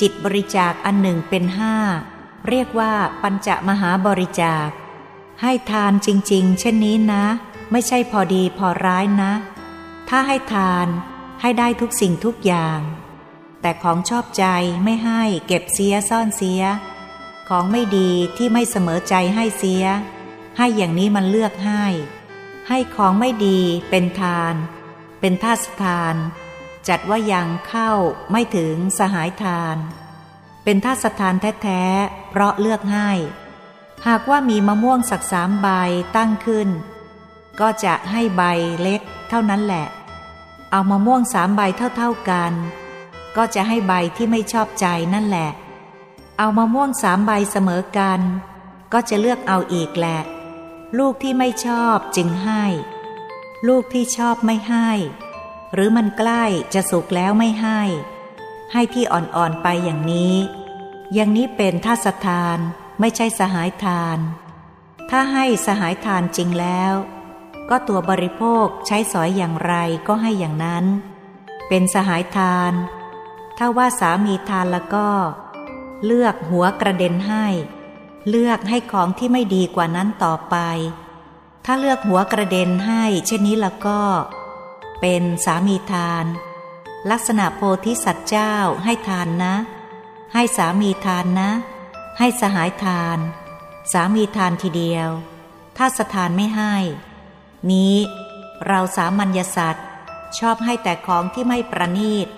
[0.00, 1.74] จิตบริจาคอันหนึ่งเป็นห้า
[2.48, 4.68] เรียกว่าปัญจมหาบริจาค
[5.42, 7.24] ให้ทานจริง ๆ เช่นนี้นะ
[7.72, 9.32] ไม่ใช่พอดีพอร้ายนะ
[10.08, 10.86] ถ้าให้ทาน
[11.40, 12.80] ให้ได้ทุกสิ่งทุกอย่าง
[13.60, 14.44] แต่ของชอบใจ
[14.84, 16.62] ไม่ให้เก็บเสียซ่อนเสีย
[17.48, 19.84] ของไม่ดีที่ไม่เสมอใจให้เสีย
[20.56, 21.84] ให้อย่างนี้มันเลือกให้
[22.68, 24.54] ให้ของไม่ดีเป็นทาน
[25.20, 26.16] เป็นท่าสทาน
[26.88, 27.90] จัดว่ายังเข้า
[28.30, 29.76] ไม่ถึงสหายทาน
[30.64, 33.10] เป็นท่าสถานแท้ๆ เพราะเลือกให้
[34.06, 35.68] หากว่ามีมะม่วงสักสามใบ
[36.16, 36.68] ตั้งขึ้น
[37.60, 38.42] ก็จะให้ใบ
[38.80, 39.86] เล็กเท่านั้นแหละ
[40.70, 41.60] เอามะม่วงสามใบ
[41.96, 42.52] เท่าๆกัน
[43.36, 45.50] ก็จะให้ใบที่ไม่ชอบใจนั่นแหละ
[46.38, 48.20] เอามะม่วงสามใบเสมอกัน
[48.92, 50.20] ก็จะเลือกเอาอีกแหละ
[50.98, 52.64] ลูกที่ไม่ชอบจึงให้
[53.68, 54.88] ลูกที่ชอบไม่ให้
[55.74, 57.80] หรือมันใกล้จะสุกแล้วไม่ให้
[58.72, 60.34] ให้ที่อ่อนๆไปอย่างนี้
[61.14, 62.58] อย่างนี้เป็นท่าสทาน
[63.00, 64.18] ไม่ใช่สหายทาน
[65.10, 66.94] ถ้าให้สหายทานจริงแล้ว
[67.70, 69.74] ก็ตัวบริโภคใช้สอยอย่างไร
[70.08, 70.84] ก็ให้อย่างนั้น
[71.68, 72.72] เป็นสหายทาน
[73.58, 75.08] ถ้าว่าสามีทานแล้วก็
[76.04, 77.46] เลือกหัวกระเด็นให้
[78.28, 80.56] เลือกให้ของที่ไม่ดีกว่านั้นต่อไป
[81.64, 84.00] ถ้าเลือกหัวกระเด็นให้ เช่นนี้แล้วก็
[85.00, 86.24] เป็นสามีทาน
[87.10, 89.54] ลักษณะโพธิสัตว์เจ้าให้ทานนะ
[90.34, 91.50] ให้สามีทานนะ
[92.18, 93.18] ให้สหายทาน
[93.92, 95.10] สามีทานทีเดียว
[95.76, 96.74] ถ้าสถานไม่ให้
[97.70, 97.96] นี้
[98.66, 99.86] เราสามัญญสัตว์
[100.38, 102.28] ชอบให้แต่ของที่ไม่ประนีต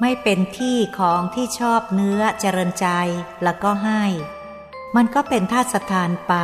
[0.00, 2.86] ไม่เป็นที่ของที่ชอบเนื้อเจริญใจ
[3.42, 4.02] แล้วก็ให้
[4.96, 6.34] มันก็เป็นท่าสถานไป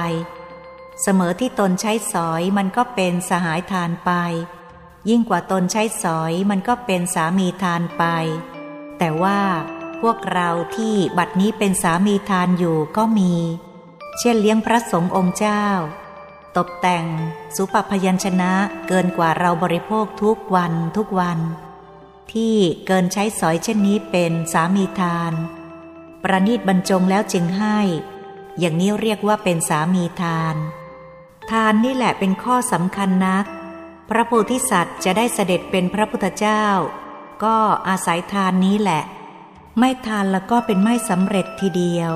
[1.03, 4.13] เสมอที่ตนใช้สอยมันก็เป็นสหายทานไป
[5.09, 8.05] ยิ่งกว่าตนใช้สอยมันก็เป็นสามีทานไป
[8.99, 9.41] แต่ว่า
[10.01, 13.33] พวกเราที่บัดนี้เป็นสามีทานอยู่ก็มี
[14.19, 15.65] เช่นเลี้ยงพระสงฆ์องค์เจ้า
[16.57, 17.07] ตกแต่ง
[17.57, 18.53] สุปพยัญชนะ
[18.89, 21.39] เกินกว่าเราบริโภคทุกวันทุกวัน
[22.33, 25.33] ที่เกินใช้สอยเช่นนี้เป็นสามีทาน
[26.23, 27.79] ประนีตบรรจงแล้วจึงให้
[28.59, 30.57] อย่างนี้เรียกว่าเป็นสามีทาน
[31.51, 33.45] ทานนี่แหละเป็นข้อสำคัญนัก
[34.13, 36.65] พระโพธิสัตว์จะได้เสด็จเป็นพระพุทธเจ้า
[37.45, 37.57] ก็
[37.89, 39.03] อาศัยทานนี้แหละ
[39.79, 42.13] ไม่ทานแล้วก็เป็นไม่สำเร็จทีเดียว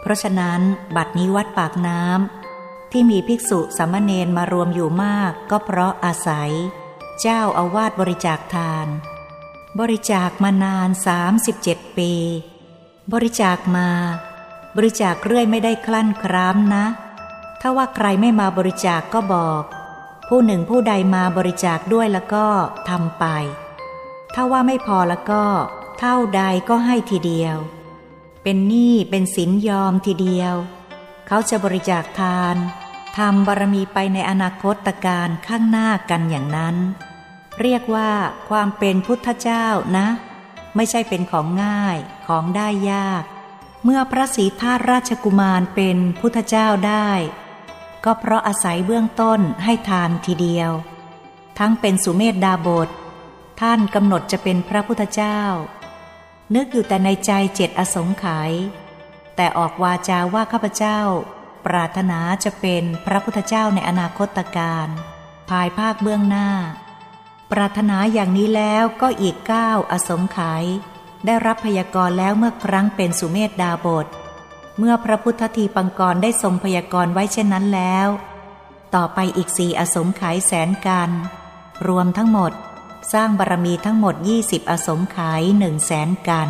[0.00, 0.60] เพราะฉะนั้น
[0.96, 6.52] บัดนี้วัดปากน้ำที่มีภิกษุสามเณรมารวมอยู่มาก ก็เพราะอาศัย
[7.20, 8.86] เจ้าอาวาสบริจาคทาน
[9.80, 12.12] บริจาคมานานสามสิบเจ็ดปี
[13.12, 13.88] บริจาคมา
[14.76, 16.84] บริจาคเรื่อยไม่ได้คลั่นคร้ามนะ
[17.60, 19.64] ถ้าว่าใครไม่มาบริจาคก็บอก
[20.28, 22.46] ผู้หนึ่งผู้ใดมาบริจาคด้วยแล้วก็
[22.88, 23.24] ทำไป
[24.34, 25.44] ถ้าว่าไม่พอแล้วก็
[25.98, 27.56] เท่าใดก็ให้ทีเดียว
[28.42, 30.54] เป็นหนี้เป็นสินยอมทีเดียว
[31.26, 32.56] เขาจะบริจาคทาน
[33.18, 36.76] ทำบารมีไปในอนาคตการข้างหน้ากันอย่างนั้น
[37.60, 38.10] เรียกว่า
[38.48, 40.06] ความเป็นพุทธเจ้านะ
[40.76, 43.22] ไม่ใช่เป็นของง่ายของได้ยาก
[43.84, 47.10] เมื่อพระศรีธาตุราชกุมารเป็นพุทธเจ้าได้
[48.10, 50.70] ก็เพราะอาศัยเบื้องต้นให้ทานทีเดียว
[51.58, 52.88] ทั้งเป็นสุเมธดาบท
[53.60, 55.40] ท่านกำหนดจะเป็นพระพุทธเจ้า
[56.54, 58.52] นึกอยู่แต่ในใจเจ็ดอสงไขย
[59.36, 61.00] แต่ออกวาจาว่าข้าพเจ้า
[61.66, 64.88] ปรารถนาจะเป็นพระพุทธเจ้าในอนาคตการ
[65.48, 66.48] ภายภาคเบื้องหน้า
[67.52, 70.64] ปรารถนาอย่างนี้แล้วก็อีกเก้าอสงไขย
[71.26, 74.06] ได้รับพยากรณ์แล้วเมื่อครั้งเป็นสุเมธดาบท
[74.78, 78.08] เมื่อพระพุทธทีปังกรได้ทรงพยากรณ์ไว้เช่นนั้นแล้ว
[78.94, 81.10] ต่อไปอีกสี่อสงไขยแสนกัน
[81.88, 82.52] รวมทั้งหมด
[83.12, 86.48] สร้างบารมีทั้งหมดยี่สิบอสงไขยหนึ่งแสนกัน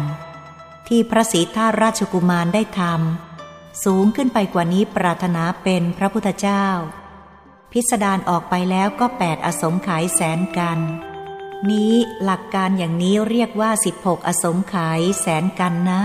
[0.88, 6.66] ที่พระศรีธาตุราชกุมารได้ทำสูงขึ้นไปกว่านี้ปรารถนาเป็นพระพุทธเจ้า
[7.72, 10.78] พิสดารออกไปแล้วก็แปดอสงไขยแสนกัน
[11.70, 11.92] นี้
[12.24, 16.02] หลักการอย่างนี้เรียกว่าสิบหกอสงไขยแสนกันนะ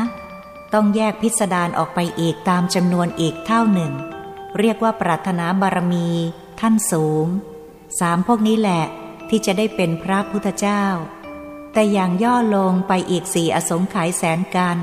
[0.74, 3.94] ต้องแยกพิสดารออกไปอีกตามจำนวนอีกเท่าหนึ่ง
[4.60, 6.08] เรียกว่าปรารถนาบารมี
[6.60, 7.28] ท่านสูง
[8.00, 8.84] สามพวกนี้แหละ
[9.30, 10.84] ที่จะได้เป็นพระพุทธเจ้า
[11.74, 14.78] แต่อย่างย่อลงไปอีกสี่อสงไขยแสนกัน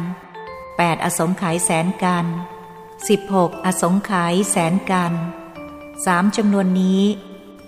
[0.77, 2.27] แปดอสงไขยแสนกัน
[3.09, 5.13] สิบหกอสงไขยแสนกัน
[6.05, 7.03] สามจำนวนนี้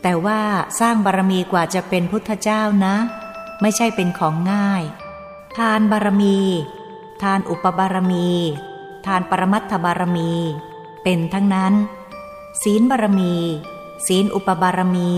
[0.03, 0.41] แต่ว่า
[0.81, 2.97] สร้างบารมีกว่าจะเป็นพุทธเจ้านะ
[3.61, 4.83] ไม่ใช่เป็นของง่าย
[5.57, 6.39] ทานบารมี
[7.23, 8.29] ทานอุปบารมี
[9.07, 10.31] ทานปรมัตถบารมี
[11.03, 11.75] เป็นทั้งนั้น
[12.63, 13.35] ศีลบารมี
[14.07, 15.11] ศีลอุปบารมี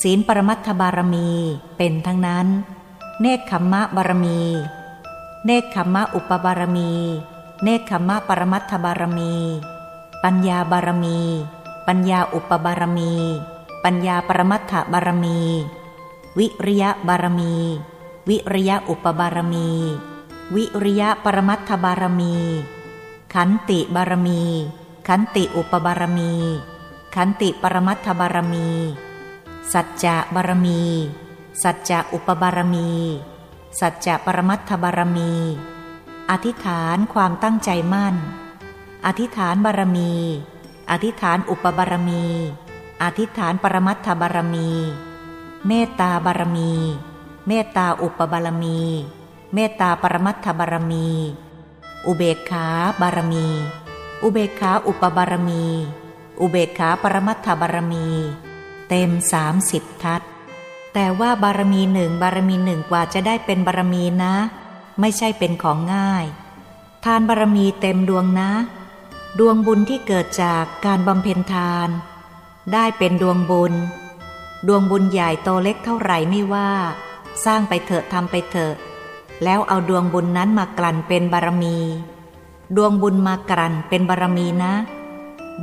[0.00, 1.28] ศีลปรมัตถบารมี
[1.76, 2.46] เป็นทั้งนั้น
[3.20, 4.40] เนคขมมะบารมี
[5.44, 6.92] เนคขมมะอุปบารมี
[7.62, 9.32] เนคขมมะปรมัตถบารมี
[10.22, 11.18] ปัญญาบารมี
[11.86, 13.12] ปัญญาอุปบารมี
[13.84, 15.38] ปัญญาปรมัตถบารมี
[16.38, 17.54] วิริยะบารมี
[18.28, 19.68] ววิริยะอุปบารมี
[20.54, 22.34] วิริยะปรมัตถบารมี
[23.34, 24.42] ขันติบารมี
[25.08, 26.32] ขันติอุปบารมี
[27.14, 28.68] ขันติปรมัตถบารมี
[29.72, 30.82] สัจจะบารมี
[31.62, 32.90] สัจจะอุปบารมี
[33.80, 35.32] สัจจะปรมัตถบารมี
[36.30, 38.16] อธิษฐานความตั้งใจมั่น
[39.06, 40.12] อธิษฐานบารมี
[40.90, 42.24] อธิษฐานอุปบารมี
[43.02, 44.70] อธิษฐานปรมัตถบารมี
[45.66, 46.72] เมตตาบารมี
[47.46, 48.80] เมตตาอุปบารมี
[49.54, 51.08] เมตตาปรมัตถบารมี
[52.06, 52.66] อุเบกขา
[53.00, 53.46] บารมี
[54.22, 55.64] อุเบกขาอุปบารมี
[56.40, 58.06] อุเบกขาปรมัตถบารมี
[58.88, 60.22] เต็มสามสิบทัศ
[60.94, 64.34] แต่ว่าบารมีหนึ่งบารมีหนึ่งกว่าจะได้เป็นบารมีนะ
[65.00, 66.24] ไม่ใช่เป็นของง่าย
[67.04, 68.50] ทานบารมีเต็มดวงนะ
[69.38, 71.88] ดวงบุญที่เกิดจากการบำเพ็ญทาน
[72.72, 73.74] ได้เป็นดวงบุญ
[74.66, 76.70] ดวงบุญใหญ่โตเล็กเท่าไหร่ไม่ว่า
[77.44, 78.74] สร้างไปเถอะทำไปเถอะ
[79.44, 81.76] แล้วเอาดวงบุญนั้นมากลั่นเป็นบารมี
[82.76, 84.74] ดวงบุญมากลั่นเป็นบารมีนะ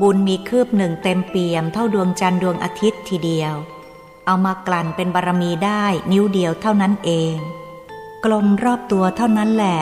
[0.01, 3.53] บุญมีคืบหนึ่งเต็มเปี่ยมเท่าดวงจันทร์ดวงอาทิตย์ทีเดียว
[4.25, 7.35] เอามากลั่นเป็นบารมีได้นิ้วเดียวเท่านั้นเอง
[8.25, 9.79] กลมรอบตัวเท่านั้นแหละ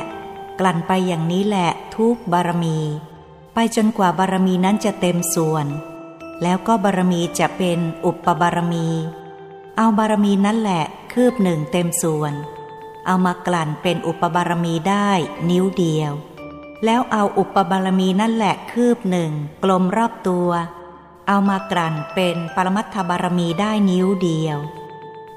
[0.60, 2.78] กลั่นไปอย่างนี้แหละทุกบารมี
[3.54, 5.68] ไปจนกว่าบารมีนั้นจะเต็มส่วน
[6.42, 8.88] แล้วก็บารมีจะเป็นอุปบารมี
[9.78, 12.34] เอาบารมีนั่นแหละคืบหนึ่งเต็มส่วน
[13.06, 15.10] เอามากลั่นเป็นอุปบารมีได้
[15.50, 16.12] นิ้วเดียว
[16.86, 19.32] แล้วเอาอุปบารมีนั่นแหละคืบหนึ่ง
[19.64, 20.50] กลมรอบตัว
[21.28, 24.58] เอามากลั่นเป็นปรมัตถบารมีได้นิ้วเดียว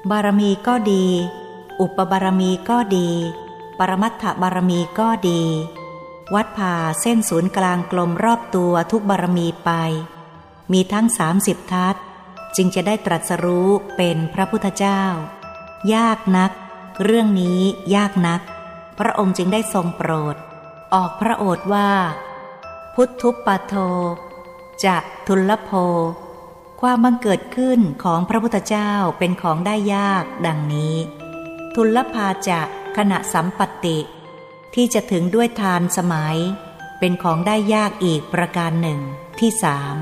[0.09, 1.05] บารมีก็ดี
[1.81, 3.09] อุปบารมีก็ดี
[3.79, 5.41] ปรมัตถบารมีก็ดี
[6.35, 9.71] วัดผ่าเส้นศูนย์กลางกลมรอบตัวทุกบารมีไป
[10.71, 11.95] มีทั้งสามสิบทัศ
[12.55, 15.01] จึงจะได้ตรัสรู้เป็นพระพุทธเจ้า
[15.93, 16.51] ยากนัก
[17.03, 17.61] เรื่องนี้
[17.95, 18.41] ยากนัก
[18.99, 20.35] พระองค์จึงได้ทรงโปรด
[20.93, 21.91] ออกพระโอษฐว่า
[22.95, 23.73] พุทธุปปโท
[24.85, 25.71] จะทุลโภ
[26.81, 30.95] ความบังเกิดขึ้นของพระพุทธเจ้าเป็นของได้ยากดังนี้
[31.75, 32.61] ทุลภาจะ
[32.97, 33.97] ขณะสัมปติ
[34.75, 36.37] ที่จะถึงด้วยทานสมัย
[36.99, 38.99] เป็นของได้ยากอีกประการหนึ่ง
[39.39, 39.95] ที่สาม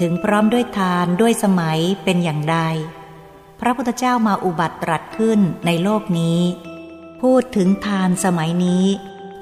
[0.00, 2.58] ถึงพร้อมด้วยทานด้วยสมัยเป็นอย่างใด
[3.60, 6.40] พระพุทธเจ้ามาอุบัติตรัสขึ้นในโลกนี้
[7.22, 8.86] พูดถึงทานสมัยนี้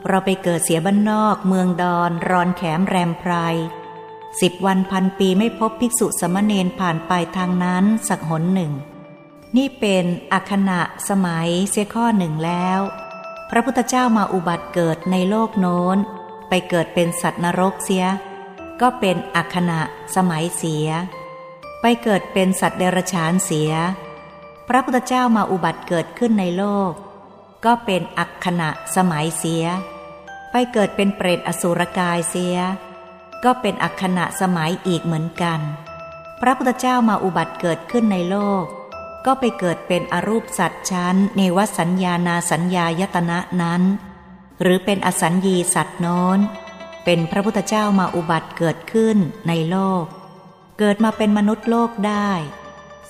[0.07, 3.33] เราไปเกิดเสียบ้านนอก เมืองดอนรอนแขมแรมไพร
[4.41, 8.73] สิบวันพันปีไม่พบภิกษุสมณเณรผ่านไปทางนั้นสักหนหนึ่ง
[9.57, 12.81] นี่เป็นอัคณะสมัยเสียข้อหนึ่งแล้ว
[13.51, 15.97] พระพุทธเจ้ามาอุบัติเกิดในโลกโน้น
[16.49, 18.05] ไปเกิดเป็นสัตว์นรกเสีย
[18.81, 19.81] ก็เป็นอัคณะ
[20.17, 20.89] สมัยเสีย
[21.81, 23.73] ไปเกิดเป็นสัตว์เดรัจฉานเสีย
[24.69, 26.93] พระพุทธเจ้ามาอุบัติเกิดขึ้นในโลก
[27.65, 29.65] ก็เป็นอักขณะสมัยเสีย
[30.51, 32.57] ไปเกิดเป็นเปรตอสุรกายเสีย
[33.45, 35.61] ก็เป็นอักขณะสมัยอีกเหมือนกัน
[36.41, 38.65] พระพุทธเจ้ามาอุบัติเกิดขึ้นในโลก
[39.27, 43.83] ก็ไปเกิดเป็นอรูปสัตว์ชั้นเนวสัญญานาสัญญายตนะนั้น
[44.61, 46.39] หรือเป็นอสัญญีสัตว์โน้น
[47.05, 49.17] เป็นพระพุทธเจ้ามาอุบัติเกิดขึ้น
[49.49, 50.05] ในโลก
[50.79, 52.31] เกิดมาเป็นมนุษย์โลกได้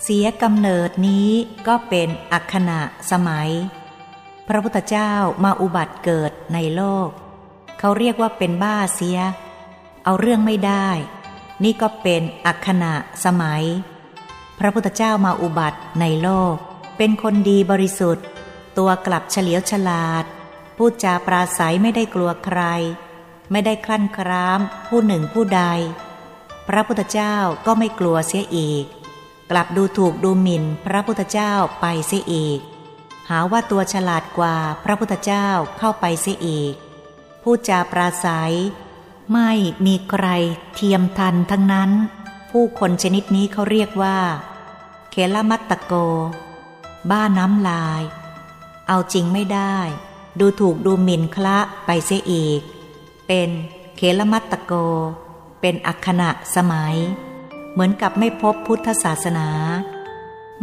[0.02, 1.30] เสียกำเนิดนี้
[1.66, 2.80] ก็เป็นอักขณะ
[3.10, 3.50] สมัย
[4.48, 5.12] พระพุทธเจ้า
[5.44, 7.08] มาอุบัติเกิดในโลก
[7.78, 9.18] เขาเรียกว่าเป็นบ้าเสีย
[10.04, 10.88] เอาเรื่องไม่ได้
[11.64, 13.64] นี่ก็เป็นอักขณะสมัย
[14.58, 16.54] พระพุทธเจ้ามาอุบัติในโลก
[16.96, 18.26] เป็นคนดีบริสุทธิ์
[18.78, 20.24] ตัวกลับเฉลียวฉลาด
[20.76, 22.60] พูดจาปราศัยไม่ได้กลัวใคร
[23.50, 25.62] ไม่ได้คลั่นครามผู้หนึ่งผู้ใด
[26.68, 28.84] พระพุทธเจ้าก็ไม่กลัวเสียอีก
[29.50, 32.60] กลับดูถูกดูหมิ่นพระพุทธเจ้าไปเสียอีก
[33.28, 35.46] หาว่าตัวฉลาดกว่าพระพุทธเจ้า
[35.78, 36.74] เข้าไปเสียอีก
[37.42, 38.54] พูดจาปราศัย
[39.32, 39.50] ไม่
[39.86, 40.26] มีใคร
[40.74, 41.90] เทียมทันทั้งนั้น
[42.50, 44.18] ผู้คนชนิดนี้เขาเรียกว่า
[45.10, 45.94] เคลมัตตโก
[47.10, 48.02] บ้าน้ำลาย
[48.88, 49.76] เอาจริงไม่ได้
[50.40, 52.60] ดูถูกดูหมิ่นคละไปเสียอีก
[53.26, 53.50] เป็น
[53.96, 54.72] เคลมัตตโก
[55.60, 56.96] เป็นอักขณะสมัย
[57.74, 59.48] เหมือนกับไม่พบพุทธศาสนา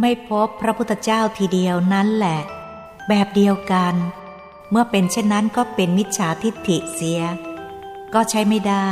[0.00, 2.40] ไม่พบพระพุทธเจ้าทีเดียวนั้นแหละ
[3.08, 3.94] แบบเดียวกัน
[4.70, 7.20] เมื่อเป็นเช่นนั้นก็เป็นมิจฉาทิฏฐิเสีย
[8.14, 8.90] ก็ใช้ไม่ได้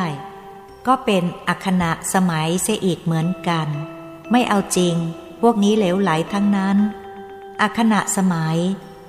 [0.86, 3.68] ก็เป็นอักขณะสมัยเสียอีกเหมือนกัน
[4.30, 4.94] ไม่เอาจริง
[5.40, 6.76] พวกนี้เหลวไหลทั้งนั้น
[7.60, 8.58] อักขณะสมัย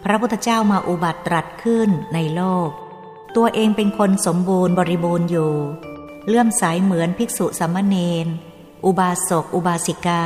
[0.03, 2.69] พระพุทธเจ้ามาอุบัติตรัสขึ้นในโลก
[3.35, 5.53] ตัวเองเป็นคนสมบูรณ์บริบูรณ์อยู่
[6.27, 7.95] เลื่อมใสเหมือนภิกษุสามเณ
[8.25, 8.27] ร
[8.85, 10.23] อุบาสกอุบาสิกา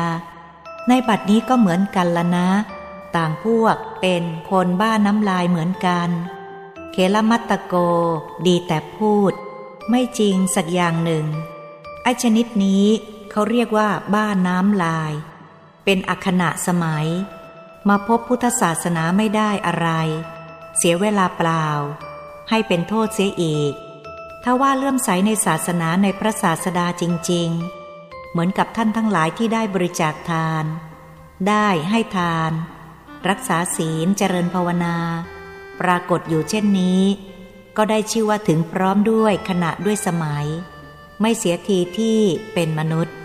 [0.88, 2.50] ในบัดนี้ก็เหมือนกันละนะ
[3.16, 6.10] ต่างพวกเป็นคนบ้าน้ำลายเหมือนกัน
[6.92, 7.76] เคลมัตตโก
[8.46, 9.34] ดีแต่พูด
[9.90, 11.26] ไม่จริงสักอย่างหนึ่ง
[12.04, 12.86] ไอชนิดนี้
[13.32, 15.14] เขาเรียกว่าบ้าน้ำลาย
[15.84, 17.08] เป็นอัคนะสมัย
[17.88, 19.90] มาพบพุทธศาสนาไม่ได้อะไร
[20.78, 21.68] เสียเวลาเปล่า
[22.50, 23.74] ให้เป็นโทษเสียอีก
[24.44, 27.85] ถ้าว่าเลื่อมใสในศาสนาในพระศาสดาจริง ๆ
[28.36, 30.66] เหมือนกับท่านทั้งหลายที่ได้บริจาคทาน
[31.48, 32.52] ได้ให้ทาน
[33.30, 34.98] รักษาศีลเจริญภาวนา
[35.82, 37.04] ปรากฏอยู่เช่นนี้
[37.78, 40.46] ก็ได้ชื่อว่าถึงพร้อมด้วยขณะด้วยสมัย
[41.22, 42.20] ไม่เสียทีที่
[42.54, 43.16] เป็นมนุษย์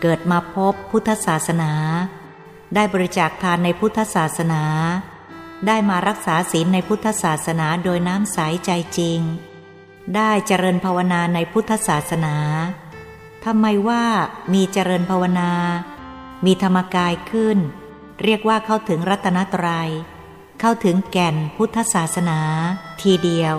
[0.00, 1.72] เกิดมาพบพุทธศาสนา
[2.74, 4.62] ได้บริจาคทานในพุทธศาสนา
[5.66, 9.20] ได้มารักษาศีลในพุทธศาสนาโดยน้ำใสใจจริง
[10.16, 12.36] ได้เจริญภาวนาในพุทธศาสนา
[13.44, 14.04] ทำไมว่า
[14.52, 15.52] มีเจริญภาวนา
[16.44, 17.58] มีธรรมกายขึ้น
[18.24, 19.90] เรียกว่าเข้าถึงรัตนตรยัย
[20.60, 22.40] เข้าถึงแก่นพุทธศาสนา
[23.02, 23.54] ทีเดียว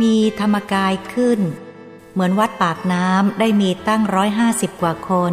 [0.00, 1.40] มีธรรมกายขึ้น
[2.12, 5.32] เหมือนวัดปากน้ำได้มีตั้งร้อยห้าสิบกว่าคน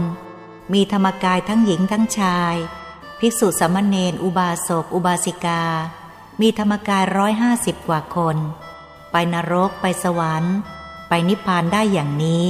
[0.74, 2.56] มีธรรมกายทั้งหญิงทั้งชาย
[3.20, 5.64] ภิกษุสามเณรอุบาสกอุบาสิกา
[6.42, 8.38] มีธรรมกายร้อยห้าสิบกว่าคน
[9.12, 10.56] ไปนรกไปสวรรค์
[11.10, 12.46] ไปนิพพานได้อย่างนี้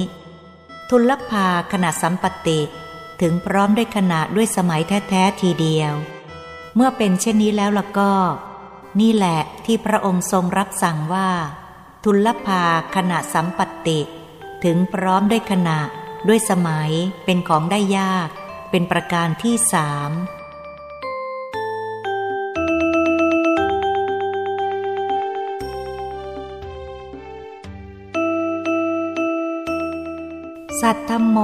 [0.89, 2.59] ทุลภาขณะสัมปติ
[3.21, 5.93] ถึงพร้อมด้วยขณะด้วยสมัยแท้ๆทีเดียว
[6.75, 8.13] เมื่อเป็นเช่นนี้แล้วล่ะก็
[8.99, 11.29] นี่แหละที่พระองค์ทรงรับสั่งว่า
[12.03, 12.63] ทุลภา
[12.95, 13.99] ขณะสัมปติ
[14.63, 15.79] ถึงพร้อมด้วยขณะ
[16.27, 16.91] ด้วยสมัย
[17.25, 18.29] เป็นของได้ยาก
[18.71, 20.11] เป็นประการที่สาม
[30.89, 31.39] สัตธรรมโม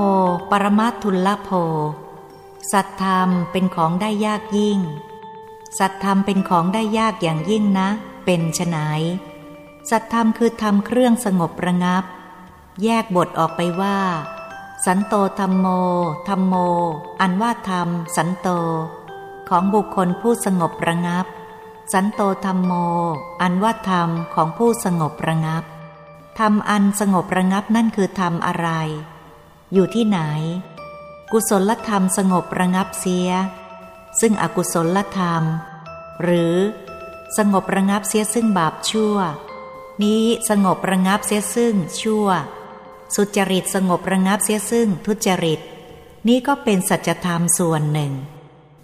[0.52, 1.50] ปรมัตทุลลโภ
[2.72, 4.80] สัตธรรมเป็นของได้ยากยิ่ง
[5.80, 7.90] สัตธรรมเป็นของได้ยากอย่างยิ่งนะ
[8.26, 8.78] เป็นไฉน
[9.90, 12.04] สัตธรรมคือธรรมเครื่องสงบระงับ
[12.84, 14.00] แยกบทออกไปว่า
[14.86, 15.68] สันโตธรรมโม
[16.28, 16.56] ธรรมโม
[17.22, 18.48] อันว่าธรรม สันโต
[19.50, 21.26] ของบุคคลผู้สงบระงับ
[21.94, 22.74] สันโตธรรมโม
[23.42, 25.64] อันว่าธรรมของผู้สงบระงับ
[26.40, 28.72] ธรรมอันสงบระงับนั่นคือธรรมอะไร
[29.74, 30.20] อยู่ที่ไหน
[31.32, 33.30] กุศลธรรมสงบระงับเสีย
[34.20, 35.44] ซึ่งอกุศลธรรม
[36.22, 36.56] หรือ
[37.38, 39.18] สงบระงับเสียซึ่งบาปชั่ว
[40.04, 42.28] นี้สงบระงับเสียซึ่งชั่ว
[43.16, 45.60] สุจริตสงบระงับเสียซึ่งทุจริต
[46.28, 48.14] นี้ก็เป็นสัจธรรมส่วนหนึ่ง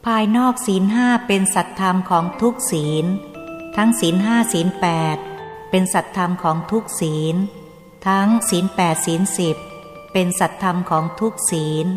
[0.06, 3.06] ภายนอกศีลห้าเป็นสัจธรรมของทุกศีล
[3.76, 5.18] ทั้งศีลห้าศีลแปด
[5.70, 7.36] เป็นสัจธรรมของทุกศีล
[8.08, 9.58] ทั้งศีลแปดศีลสิบ
[10.12, 11.88] เป็นสัจธรรมของทุกศีล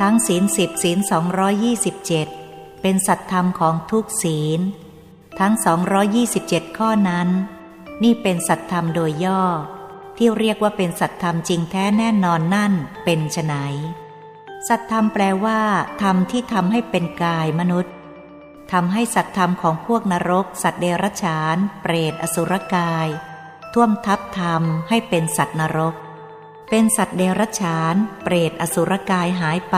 [0.00, 2.28] ทั้งศีลสิบศีลสองร้อยยี่สิบเจ็ด
[2.82, 4.60] เป็นสัจธรรมของทุกศีล
[5.40, 7.28] ทั้งสองร้อยยี่สิบเจ็ดข้อนั้น
[8.02, 9.42] นี่เป็นสัจธรรมโดยย่อ
[10.16, 12.72] ที่เรียกว่าเป็นสัจธรรมจริงแท้แน่นอนนั่น
[13.04, 13.54] เป็นไฉน
[14.68, 15.60] สัจธรรมแปลว่า
[16.02, 17.94] ธรรมที่ทำให้เป็นกายมนุษย์
[18.72, 23.08] ทำให้สัตธรรมของพวกนรก สัตว์เดรัจฉาน เปรตอสุรกาย
[23.74, 25.94] ท่วมทับธรรมให้เป็นสัตว์นรก
[26.72, 29.76] เป็นสัตว์เดรัจฉาน เปรตอสุรกายหายไป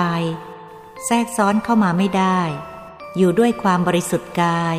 [1.06, 2.40] แทรกซ้อนเข้ามาไม่ได้
[3.16, 4.76] อยู่ด้วยความบริสุทธิ์กาย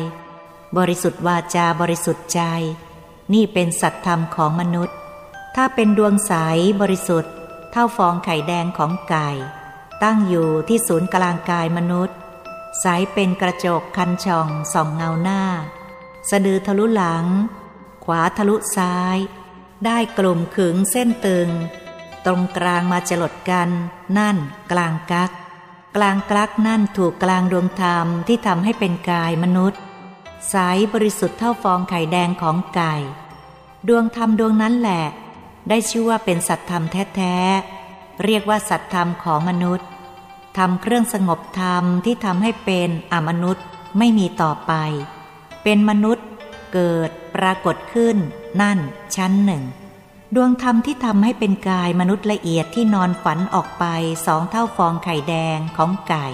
[0.78, 2.40] บริสุทธิ์วาจาบริสุทธิ์ใจ
[3.34, 4.96] นี่เป็นสัตธรรมของมนุษย์
[5.56, 6.32] ถ้าเป็นดวงใส
[6.80, 7.32] บริสุทธิ์
[7.70, 9.30] เท่าฟองไข่แดงของไก่
[10.02, 12.16] ตั้งอยู่ที่ศูนย์กลางกายมนุษย์
[12.80, 15.42] ใสเป็นกระจกคันช่องส่องเงาหน้า
[16.30, 17.26] สะดือทะลุหลัง
[18.04, 19.18] ขวาทะลุซ้าย
[19.84, 21.48] ได้กลุ่มขึงเส้นตึง
[22.26, 23.68] ตรงกลางมาจลดกัน
[24.18, 24.36] นั่น
[24.72, 25.30] กลางกัก
[25.96, 29.80] กลางกลักนั่นถูกกลางดวงธรรมที่ทำให้เป็นกายมนุษย์
[30.50, 30.56] ใส
[30.92, 32.94] บริสุทธิ์เท่าฟองไข่แดงของไก่
[33.88, 35.04] ดวงธรรมดวงนั้นแหละ
[35.68, 36.84] ได้ชื่อว่าเป็นสัตธรรม
[37.16, 39.86] แท้ๆ เรียกว่าสัตธรรมของมนุษย์
[40.58, 43.64] ทำเครื่องสงบธรรมที่ทำให้เป็นอมนุษย์
[43.98, 44.72] ไม่มีต่อไป
[45.62, 46.26] เป็นมนุษย์
[46.72, 48.16] เกิดปรากฏขึ้น
[48.60, 48.78] นั่น
[49.16, 49.62] ชั้นหนึ่ง
[50.36, 53.84] ดวงธรรมที่ทำให้เป็นกายมนุษย์ละเอียดที่นอนฝันออกไป
[54.26, 56.26] สองเท่าฟองไข่แดงของไก่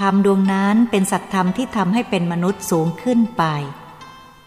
[0.00, 3.44] ธรรมดวงนั้นเป็นสัตธรรมที่ทำให้เป็นมนุษย์สูงขึ้นไป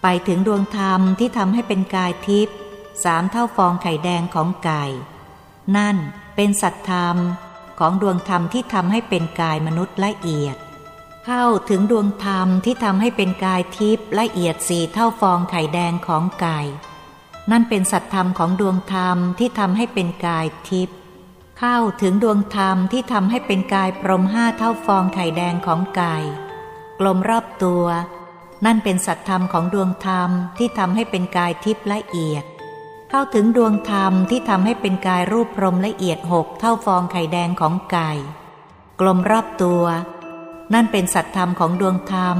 [0.01, 2.55] ไปถึงดวงธรรมที่ทำให้เป็นกายทิพย์
[3.03, 4.85] สามเท่าฟองไข่แดงของไก่
[5.77, 5.97] นั่น
[6.35, 7.17] เป็นสัตธรรม
[7.79, 10.57] ของดวงธรรมที่ทำให้เป็นกายมนุษย์ละเอียด
[11.25, 16.59] เข้าถึงดวงธรรมที่ทำให้เป็นกายทิพย์ละเอียดสี่เท่าฟองไข่แดงของไก่
[17.51, 20.97] นั่นเป็นสัตธรรมของดวงธรรมที่ทำให้เป็นกายทิพย์
[21.59, 26.15] เข้าถึงดวงธรรมที่ทำให้เป็นกายพรมห้าเท่าฟองไข่แดงของไก่
[26.99, 27.85] กลมรอบตัว
[28.65, 32.45] นั่นเป็นสัตธรรมของดวงธรรมที่ทำให้เป็นกายทิพย์ละเอียด
[33.09, 38.11] เข้าถึงดวงธรรมที่ทำให้เป็นกายรูปพรมละเอียดหกเท่าฟองไข่แดงของไก่
[38.99, 39.83] กลมรอบตัว
[40.73, 42.37] นั่นเป็นสัตธรรมของดวงธรรม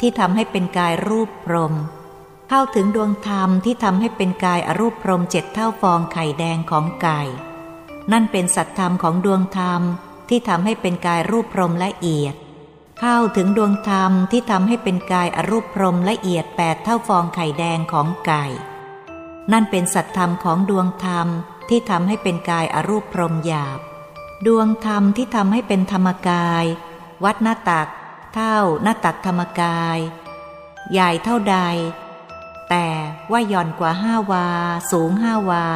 [0.00, 1.74] ที่ทำให้เป็นกายรูปพรม
[2.52, 7.20] เข้าถึงดวงธรรมที่ทำให้เป็นกายอรูปพรมเจ็ดเท่าฟองไข่แดงของไก่
[8.12, 9.82] นั่นเป็นสัตธรรมของดวงธรรม
[10.28, 12.34] ที่ทำให้เป็นกายรูปพรมละเอียด
[13.00, 18.44] เข้าถึงดวงธรรมที่ทำให้เป็นกายอรูปพรมละเอียดแปดเท่าฟองไข่แดงของไก่
[19.52, 21.26] นั่นเป็นสัตธรรมของดวงธรรม
[21.68, 23.80] ที่ทำให้เป็นกายอรูปพรมหยาบ
[24.46, 26.64] ดวงธรรมที่ทำให้เป็นธรรมกาย
[27.24, 27.88] วัดหน้าตัก
[28.34, 29.98] เท่าหน้าตักธรรมกาย
[30.92, 31.58] ใหญ่เท่าใด
[32.70, 32.88] แต่
[33.30, 34.46] ว่าย่อนกว่าห้าวา
[34.90, 35.66] สูงห้าวา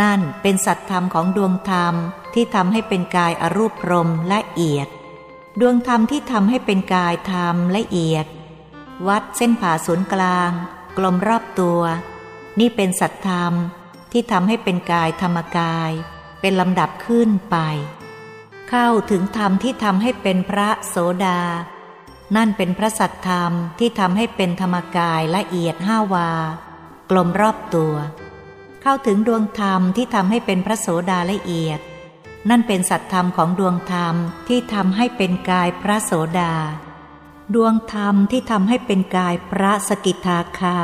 [0.00, 1.94] นั่นเป็นสัตธรรมของดวงธรรม
[2.34, 4.88] ที่ทำให้เป็นกายอรูปพรมละเอียด
[5.60, 8.26] ดวงธรรมที่ทำให้เป็นกายธรรมละเอียด
[9.08, 10.50] วัดเส้นผ่าศูนย์กลาง
[10.96, 11.80] กลมรอบตัว
[12.60, 13.52] นี่เป็นสัตธรรม
[14.12, 15.90] ที่ทำให้เป็นกายธรรมกาย
[16.40, 17.56] เป็นลำดับขึ้นไป
[18.70, 21.40] เข้าถึงธรรมที่ทำให้เป็นพระโสดา
[22.36, 26.30] นั่นเป็นพระสัตธรรมที่ทำให้เป็นธรรมกายละเอียดห้าวา
[27.10, 27.94] กลมรอบตัว
[28.82, 31.80] เข้าถึงดวงธรรมที่ทำให้เป็นพระโสดาละเอียด
[32.50, 34.14] นั่นเป็นสัตธรรมของดวงธรรม
[34.48, 36.54] ที่ทำให้เป็นกายพระโสดา
[37.54, 40.78] ดวงธรรมที่ทำให้เป็นกายพระสกิทาคา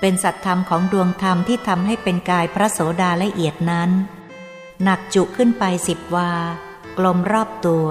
[0.00, 3.90] เป็นสัตธรรมของดวงธรรมที่ทำให้เป็นกายพระโสดาละเอียดนั้น
[4.82, 6.32] หนักจุขึ้นไปสิบวา
[6.98, 7.86] กลมรอบตัว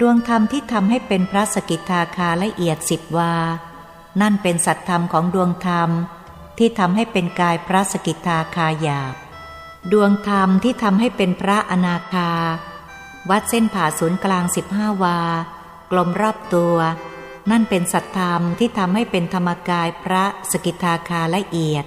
[0.00, 3.34] ดวงธรรมที่ทำให้เป็นพระสกิทาคาละเอียดสิบวา
[4.20, 5.90] นั่นเป็นสัตธรรมของดวงธรรม
[6.58, 9.14] ที่ทำให้เป็นกายพระสกิทาคาหยาบ
[9.92, 12.30] ดวงธรรมที่ทำให้เป็นพระอนาคา
[13.30, 15.18] วัดเส้นผ่าศูนย์กลางสิบห้าวา
[15.90, 16.76] กลมรอบตัว
[17.50, 21.84] นั่นเป็นสัตธรรมที่ทำให้เป็นธรรมกายพระสกิทาคาละเอียด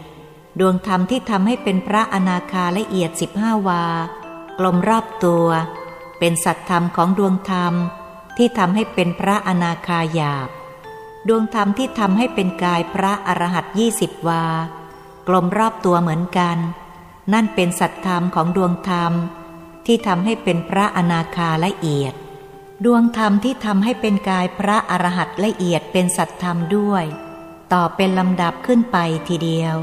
[0.59, 3.83] ดวงธรรมที่ทำให้เป็นพระอนาคาละเอียดสิบห้าวา
[4.59, 5.47] กลมรอบตัว
[6.19, 7.73] เป็นสัตธรรมของดวงธรรม
[8.37, 10.49] ที่ทำให้เป็นพระอนาคาหยาบ
[11.27, 14.45] ดวงธรรมที่ทำให้เป็นกายพระอรหัตยี่สิบวา
[15.27, 16.57] กลมรอบตัวเหมือนกัน
[17.33, 19.13] นั่นเป็นสัตธรรมของดวงธรรม
[19.85, 22.13] ที่ทำให้เป็นพระอนาคาละเอียด
[22.85, 27.05] ดวงธรรมที่ทำให้เป็นกายพระอรหัตละเอียดเป็นสัตธรรมด้วย
[27.73, 29.75] ต่อเป็นลำดับขึ้นไปทีเดียว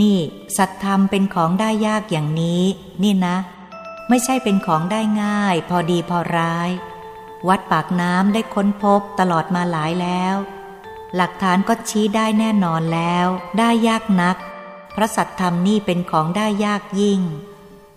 [0.00, 0.18] นี่
[0.56, 2.62] สัตธรรมเป็นของได้ยากอย่างนี้
[3.02, 3.36] นี่นะ
[4.08, 6.70] ไม่ใช่เป็นของได้ง่าย พอดีพอร้าย
[7.48, 10.36] วัดปากน้ำได้ค้นพบตลอดมาหลายแล้ว
[11.16, 13.26] หลักฐานก็ชี้ได้แน่นอนแล้ว
[13.58, 14.36] ได้ยากนัก
[14.94, 17.20] พระสัตธรรมนี่เป็นของได้ยากยิ่ง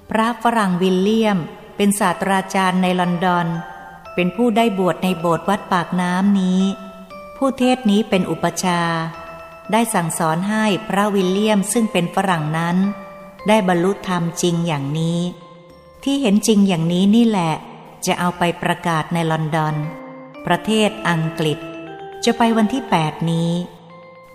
[0.09, 1.37] พระฝรั่งวิลเลียม
[1.75, 3.47] เป็นศาสตราจารย์ในลอนดอน
[4.15, 6.61] เป็นผู้ได้บวชในโบสถ์วัดปากน้ำนี้
[7.37, 8.81] ผู้เทศนี้เป็นอุปชา
[9.71, 12.77] ได้สั่งสอนให้พระวิลเลียมซึ่งเป็นฝรั่งนั้น
[13.47, 15.19] ได้บรรลุธรรมจริงอย่างนี้
[16.03, 17.53] ที่เห็นจริงอย่างนี้นี่แหละ
[18.05, 19.75] จะเอาไปประกาศในลอนดอน
[20.45, 21.59] ประเทศอังกฤษ
[22.25, 23.51] จะไปวันที่ 8 นี้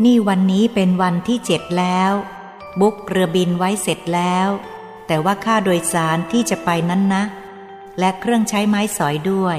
[0.05, 2.12] นี่วันนี้เป็นวันที่เจ็ดแล้ว
[2.81, 4.49] บุ๊กเรือบินไว้เสร็จแล้ว
[5.07, 7.25] แต่ว่าค่าโดยสารที่จะไปนั้นนะ
[7.99, 9.59] และเครื่องใช้ไม้สอยด้วย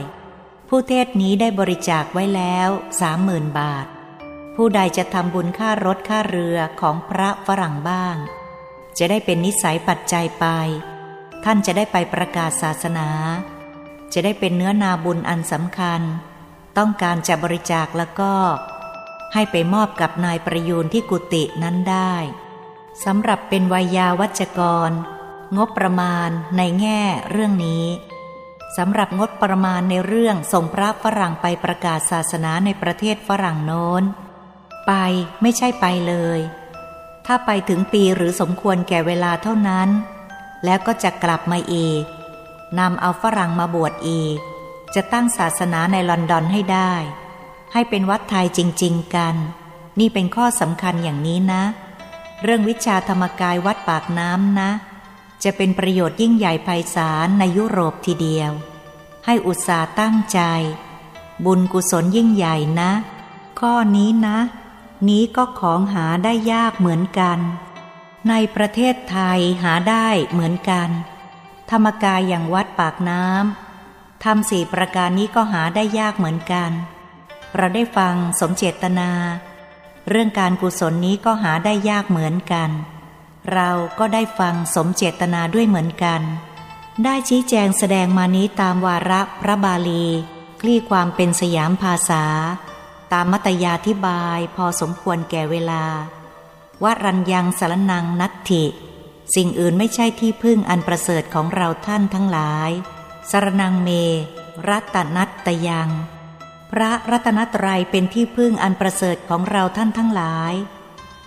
[0.70, 2.70] ผู้เทศนี้ได้บริจาคไว้แล้ว
[3.02, 3.86] สามหมื่นบาท
[4.56, 8.16] ผู้ใดจะทำบุญค่ารถค่าเรือของพระฝรั่งบ้าง
[8.98, 10.46] จะได้เป็นนิสัยปัจจัยไป
[11.44, 13.10] ท่านจะได้ไปประกาศศาสนา
[14.14, 16.02] จะได้เป็นเนื้อนาบุญอันสำคัญ
[16.78, 18.34] ต้องการจะบริจาคแล้วก็
[19.34, 22.14] ให้ไปมอบกับนายประยูนที่กุฏินั้นได้
[23.06, 24.92] สำหรับเป็นวายาวัจกร
[25.58, 27.02] งบประมาณในแง่
[27.32, 27.86] เรื่องนี้
[28.78, 34.04] สำหรับงบประมาณในเรื่องส่งพระฝรั่งไปประกาศศาสนาในประเทศฝรั่งโน้น
[34.88, 34.94] ไป
[35.42, 36.40] ไม่ใช่ไปเลย
[37.26, 39.90] ถ้าไปถึงปีหรือสมควรแก่เวลาเท่านั้น
[40.66, 42.04] แล้วก็จะกลับมาอีก
[42.80, 44.38] นำเอาฝรั่งมาบวชอีก
[44.96, 46.94] จะตั้งศาสนาในลอนดอนให้ได้
[47.74, 49.36] ให้เป็นวัดไทยจริง ๆ กัน
[50.00, 51.64] นี่เป็นข้อสำคัญอย่างนี้นะ
[52.44, 54.70] เรื่องวิชาธรรมกายวัดปากน้ำนะ
[55.44, 58.52] จะเป็นประโยชน์ยิ่งใหญ่ไพศาลในยุโรปทีเดียว
[59.26, 60.40] ให้อุตสาห์ตั้งใจ
[61.46, 62.92] บุญกุศลยิ่งใหญ่นะ
[63.60, 64.38] ข้อนี้นะ
[65.10, 67.40] นี้ก็ของหาได้ยากเหมือนกัน
[68.30, 70.90] ในประเทศไทยหาได้เหมือนกัน
[71.72, 76.72] ธรรมกายอย่างวัดปากน้ำทำสี่ประการนี้ก็หาได้ยากเหมือนกัน
[77.56, 79.10] เราได้ฟังสมเจตนา
[80.10, 82.70] เรื่องการกุศลนี้ก็หาได้ยากเหมือนกัน
[83.54, 86.22] เราก็ได้ฟังสมเจตนาด้วยเหมือนกัน
[87.04, 90.06] ได้ชี้แจงแสดงมานี้ตามวาระพระบาลี
[90.62, 92.24] คลี่ความเป็นสยามภาษา
[93.12, 95.84] ตามมัตยาธิบายพอสมควรแก่เวลา
[96.84, 98.64] วารัญยังสารนังนัตถิ
[99.36, 102.72] สิ่งอื่นไม่ใช่ที่พึ่งอันประเสริฐของเราท่านทั้งหลาย
[103.30, 103.90] สารนังเม
[104.68, 105.90] รัตนัตตยัง
[106.72, 110.54] พระรัตนตรัยเป็นที่พึ่งอันประเสริฐของเราท่านทั้งหลาย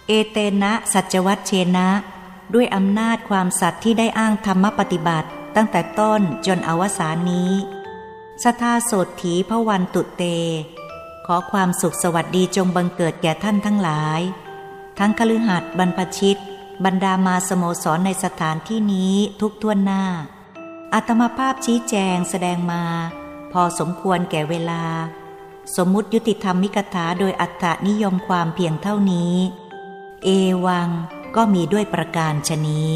[0.09, 1.88] เอเตนะสัจวัตเชนะ
[2.55, 7.53] ด้วยอำนาจความสัตย์ที่ได้อ้างธรรมปฏิบัติ ตั้งแต่ต้นจนอวสานนี้
[8.42, 8.92] สทาโส
[9.22, 10.22] ถีพระวันตุเต
[11.26, 14.20] ขอความสุขสวัสดีจงบังเกิดแก่ท่านทั้งหลาย
[14.98, 16.40] ทั้งคฤหัสถ์บรรพชิต
[16.87, 20.05] บรรดามาสโมสรในสถานที่นี้ทุกท่วนหน้า
[20.95, 22.83] อัตมาภาพชี้แจงแสดงมา
[23.53, 24.83] พอสมควรแก่เวลา
[25.76, 29.35] สมมุติยุติธรรมมิกถาโดยอัตตนิยมความเพียงเท่านี้
[30.24, 30.28] เอ
[30.66, 30.89] วัง
[31.37, 32.91] ก็มีด้วยประการชนี้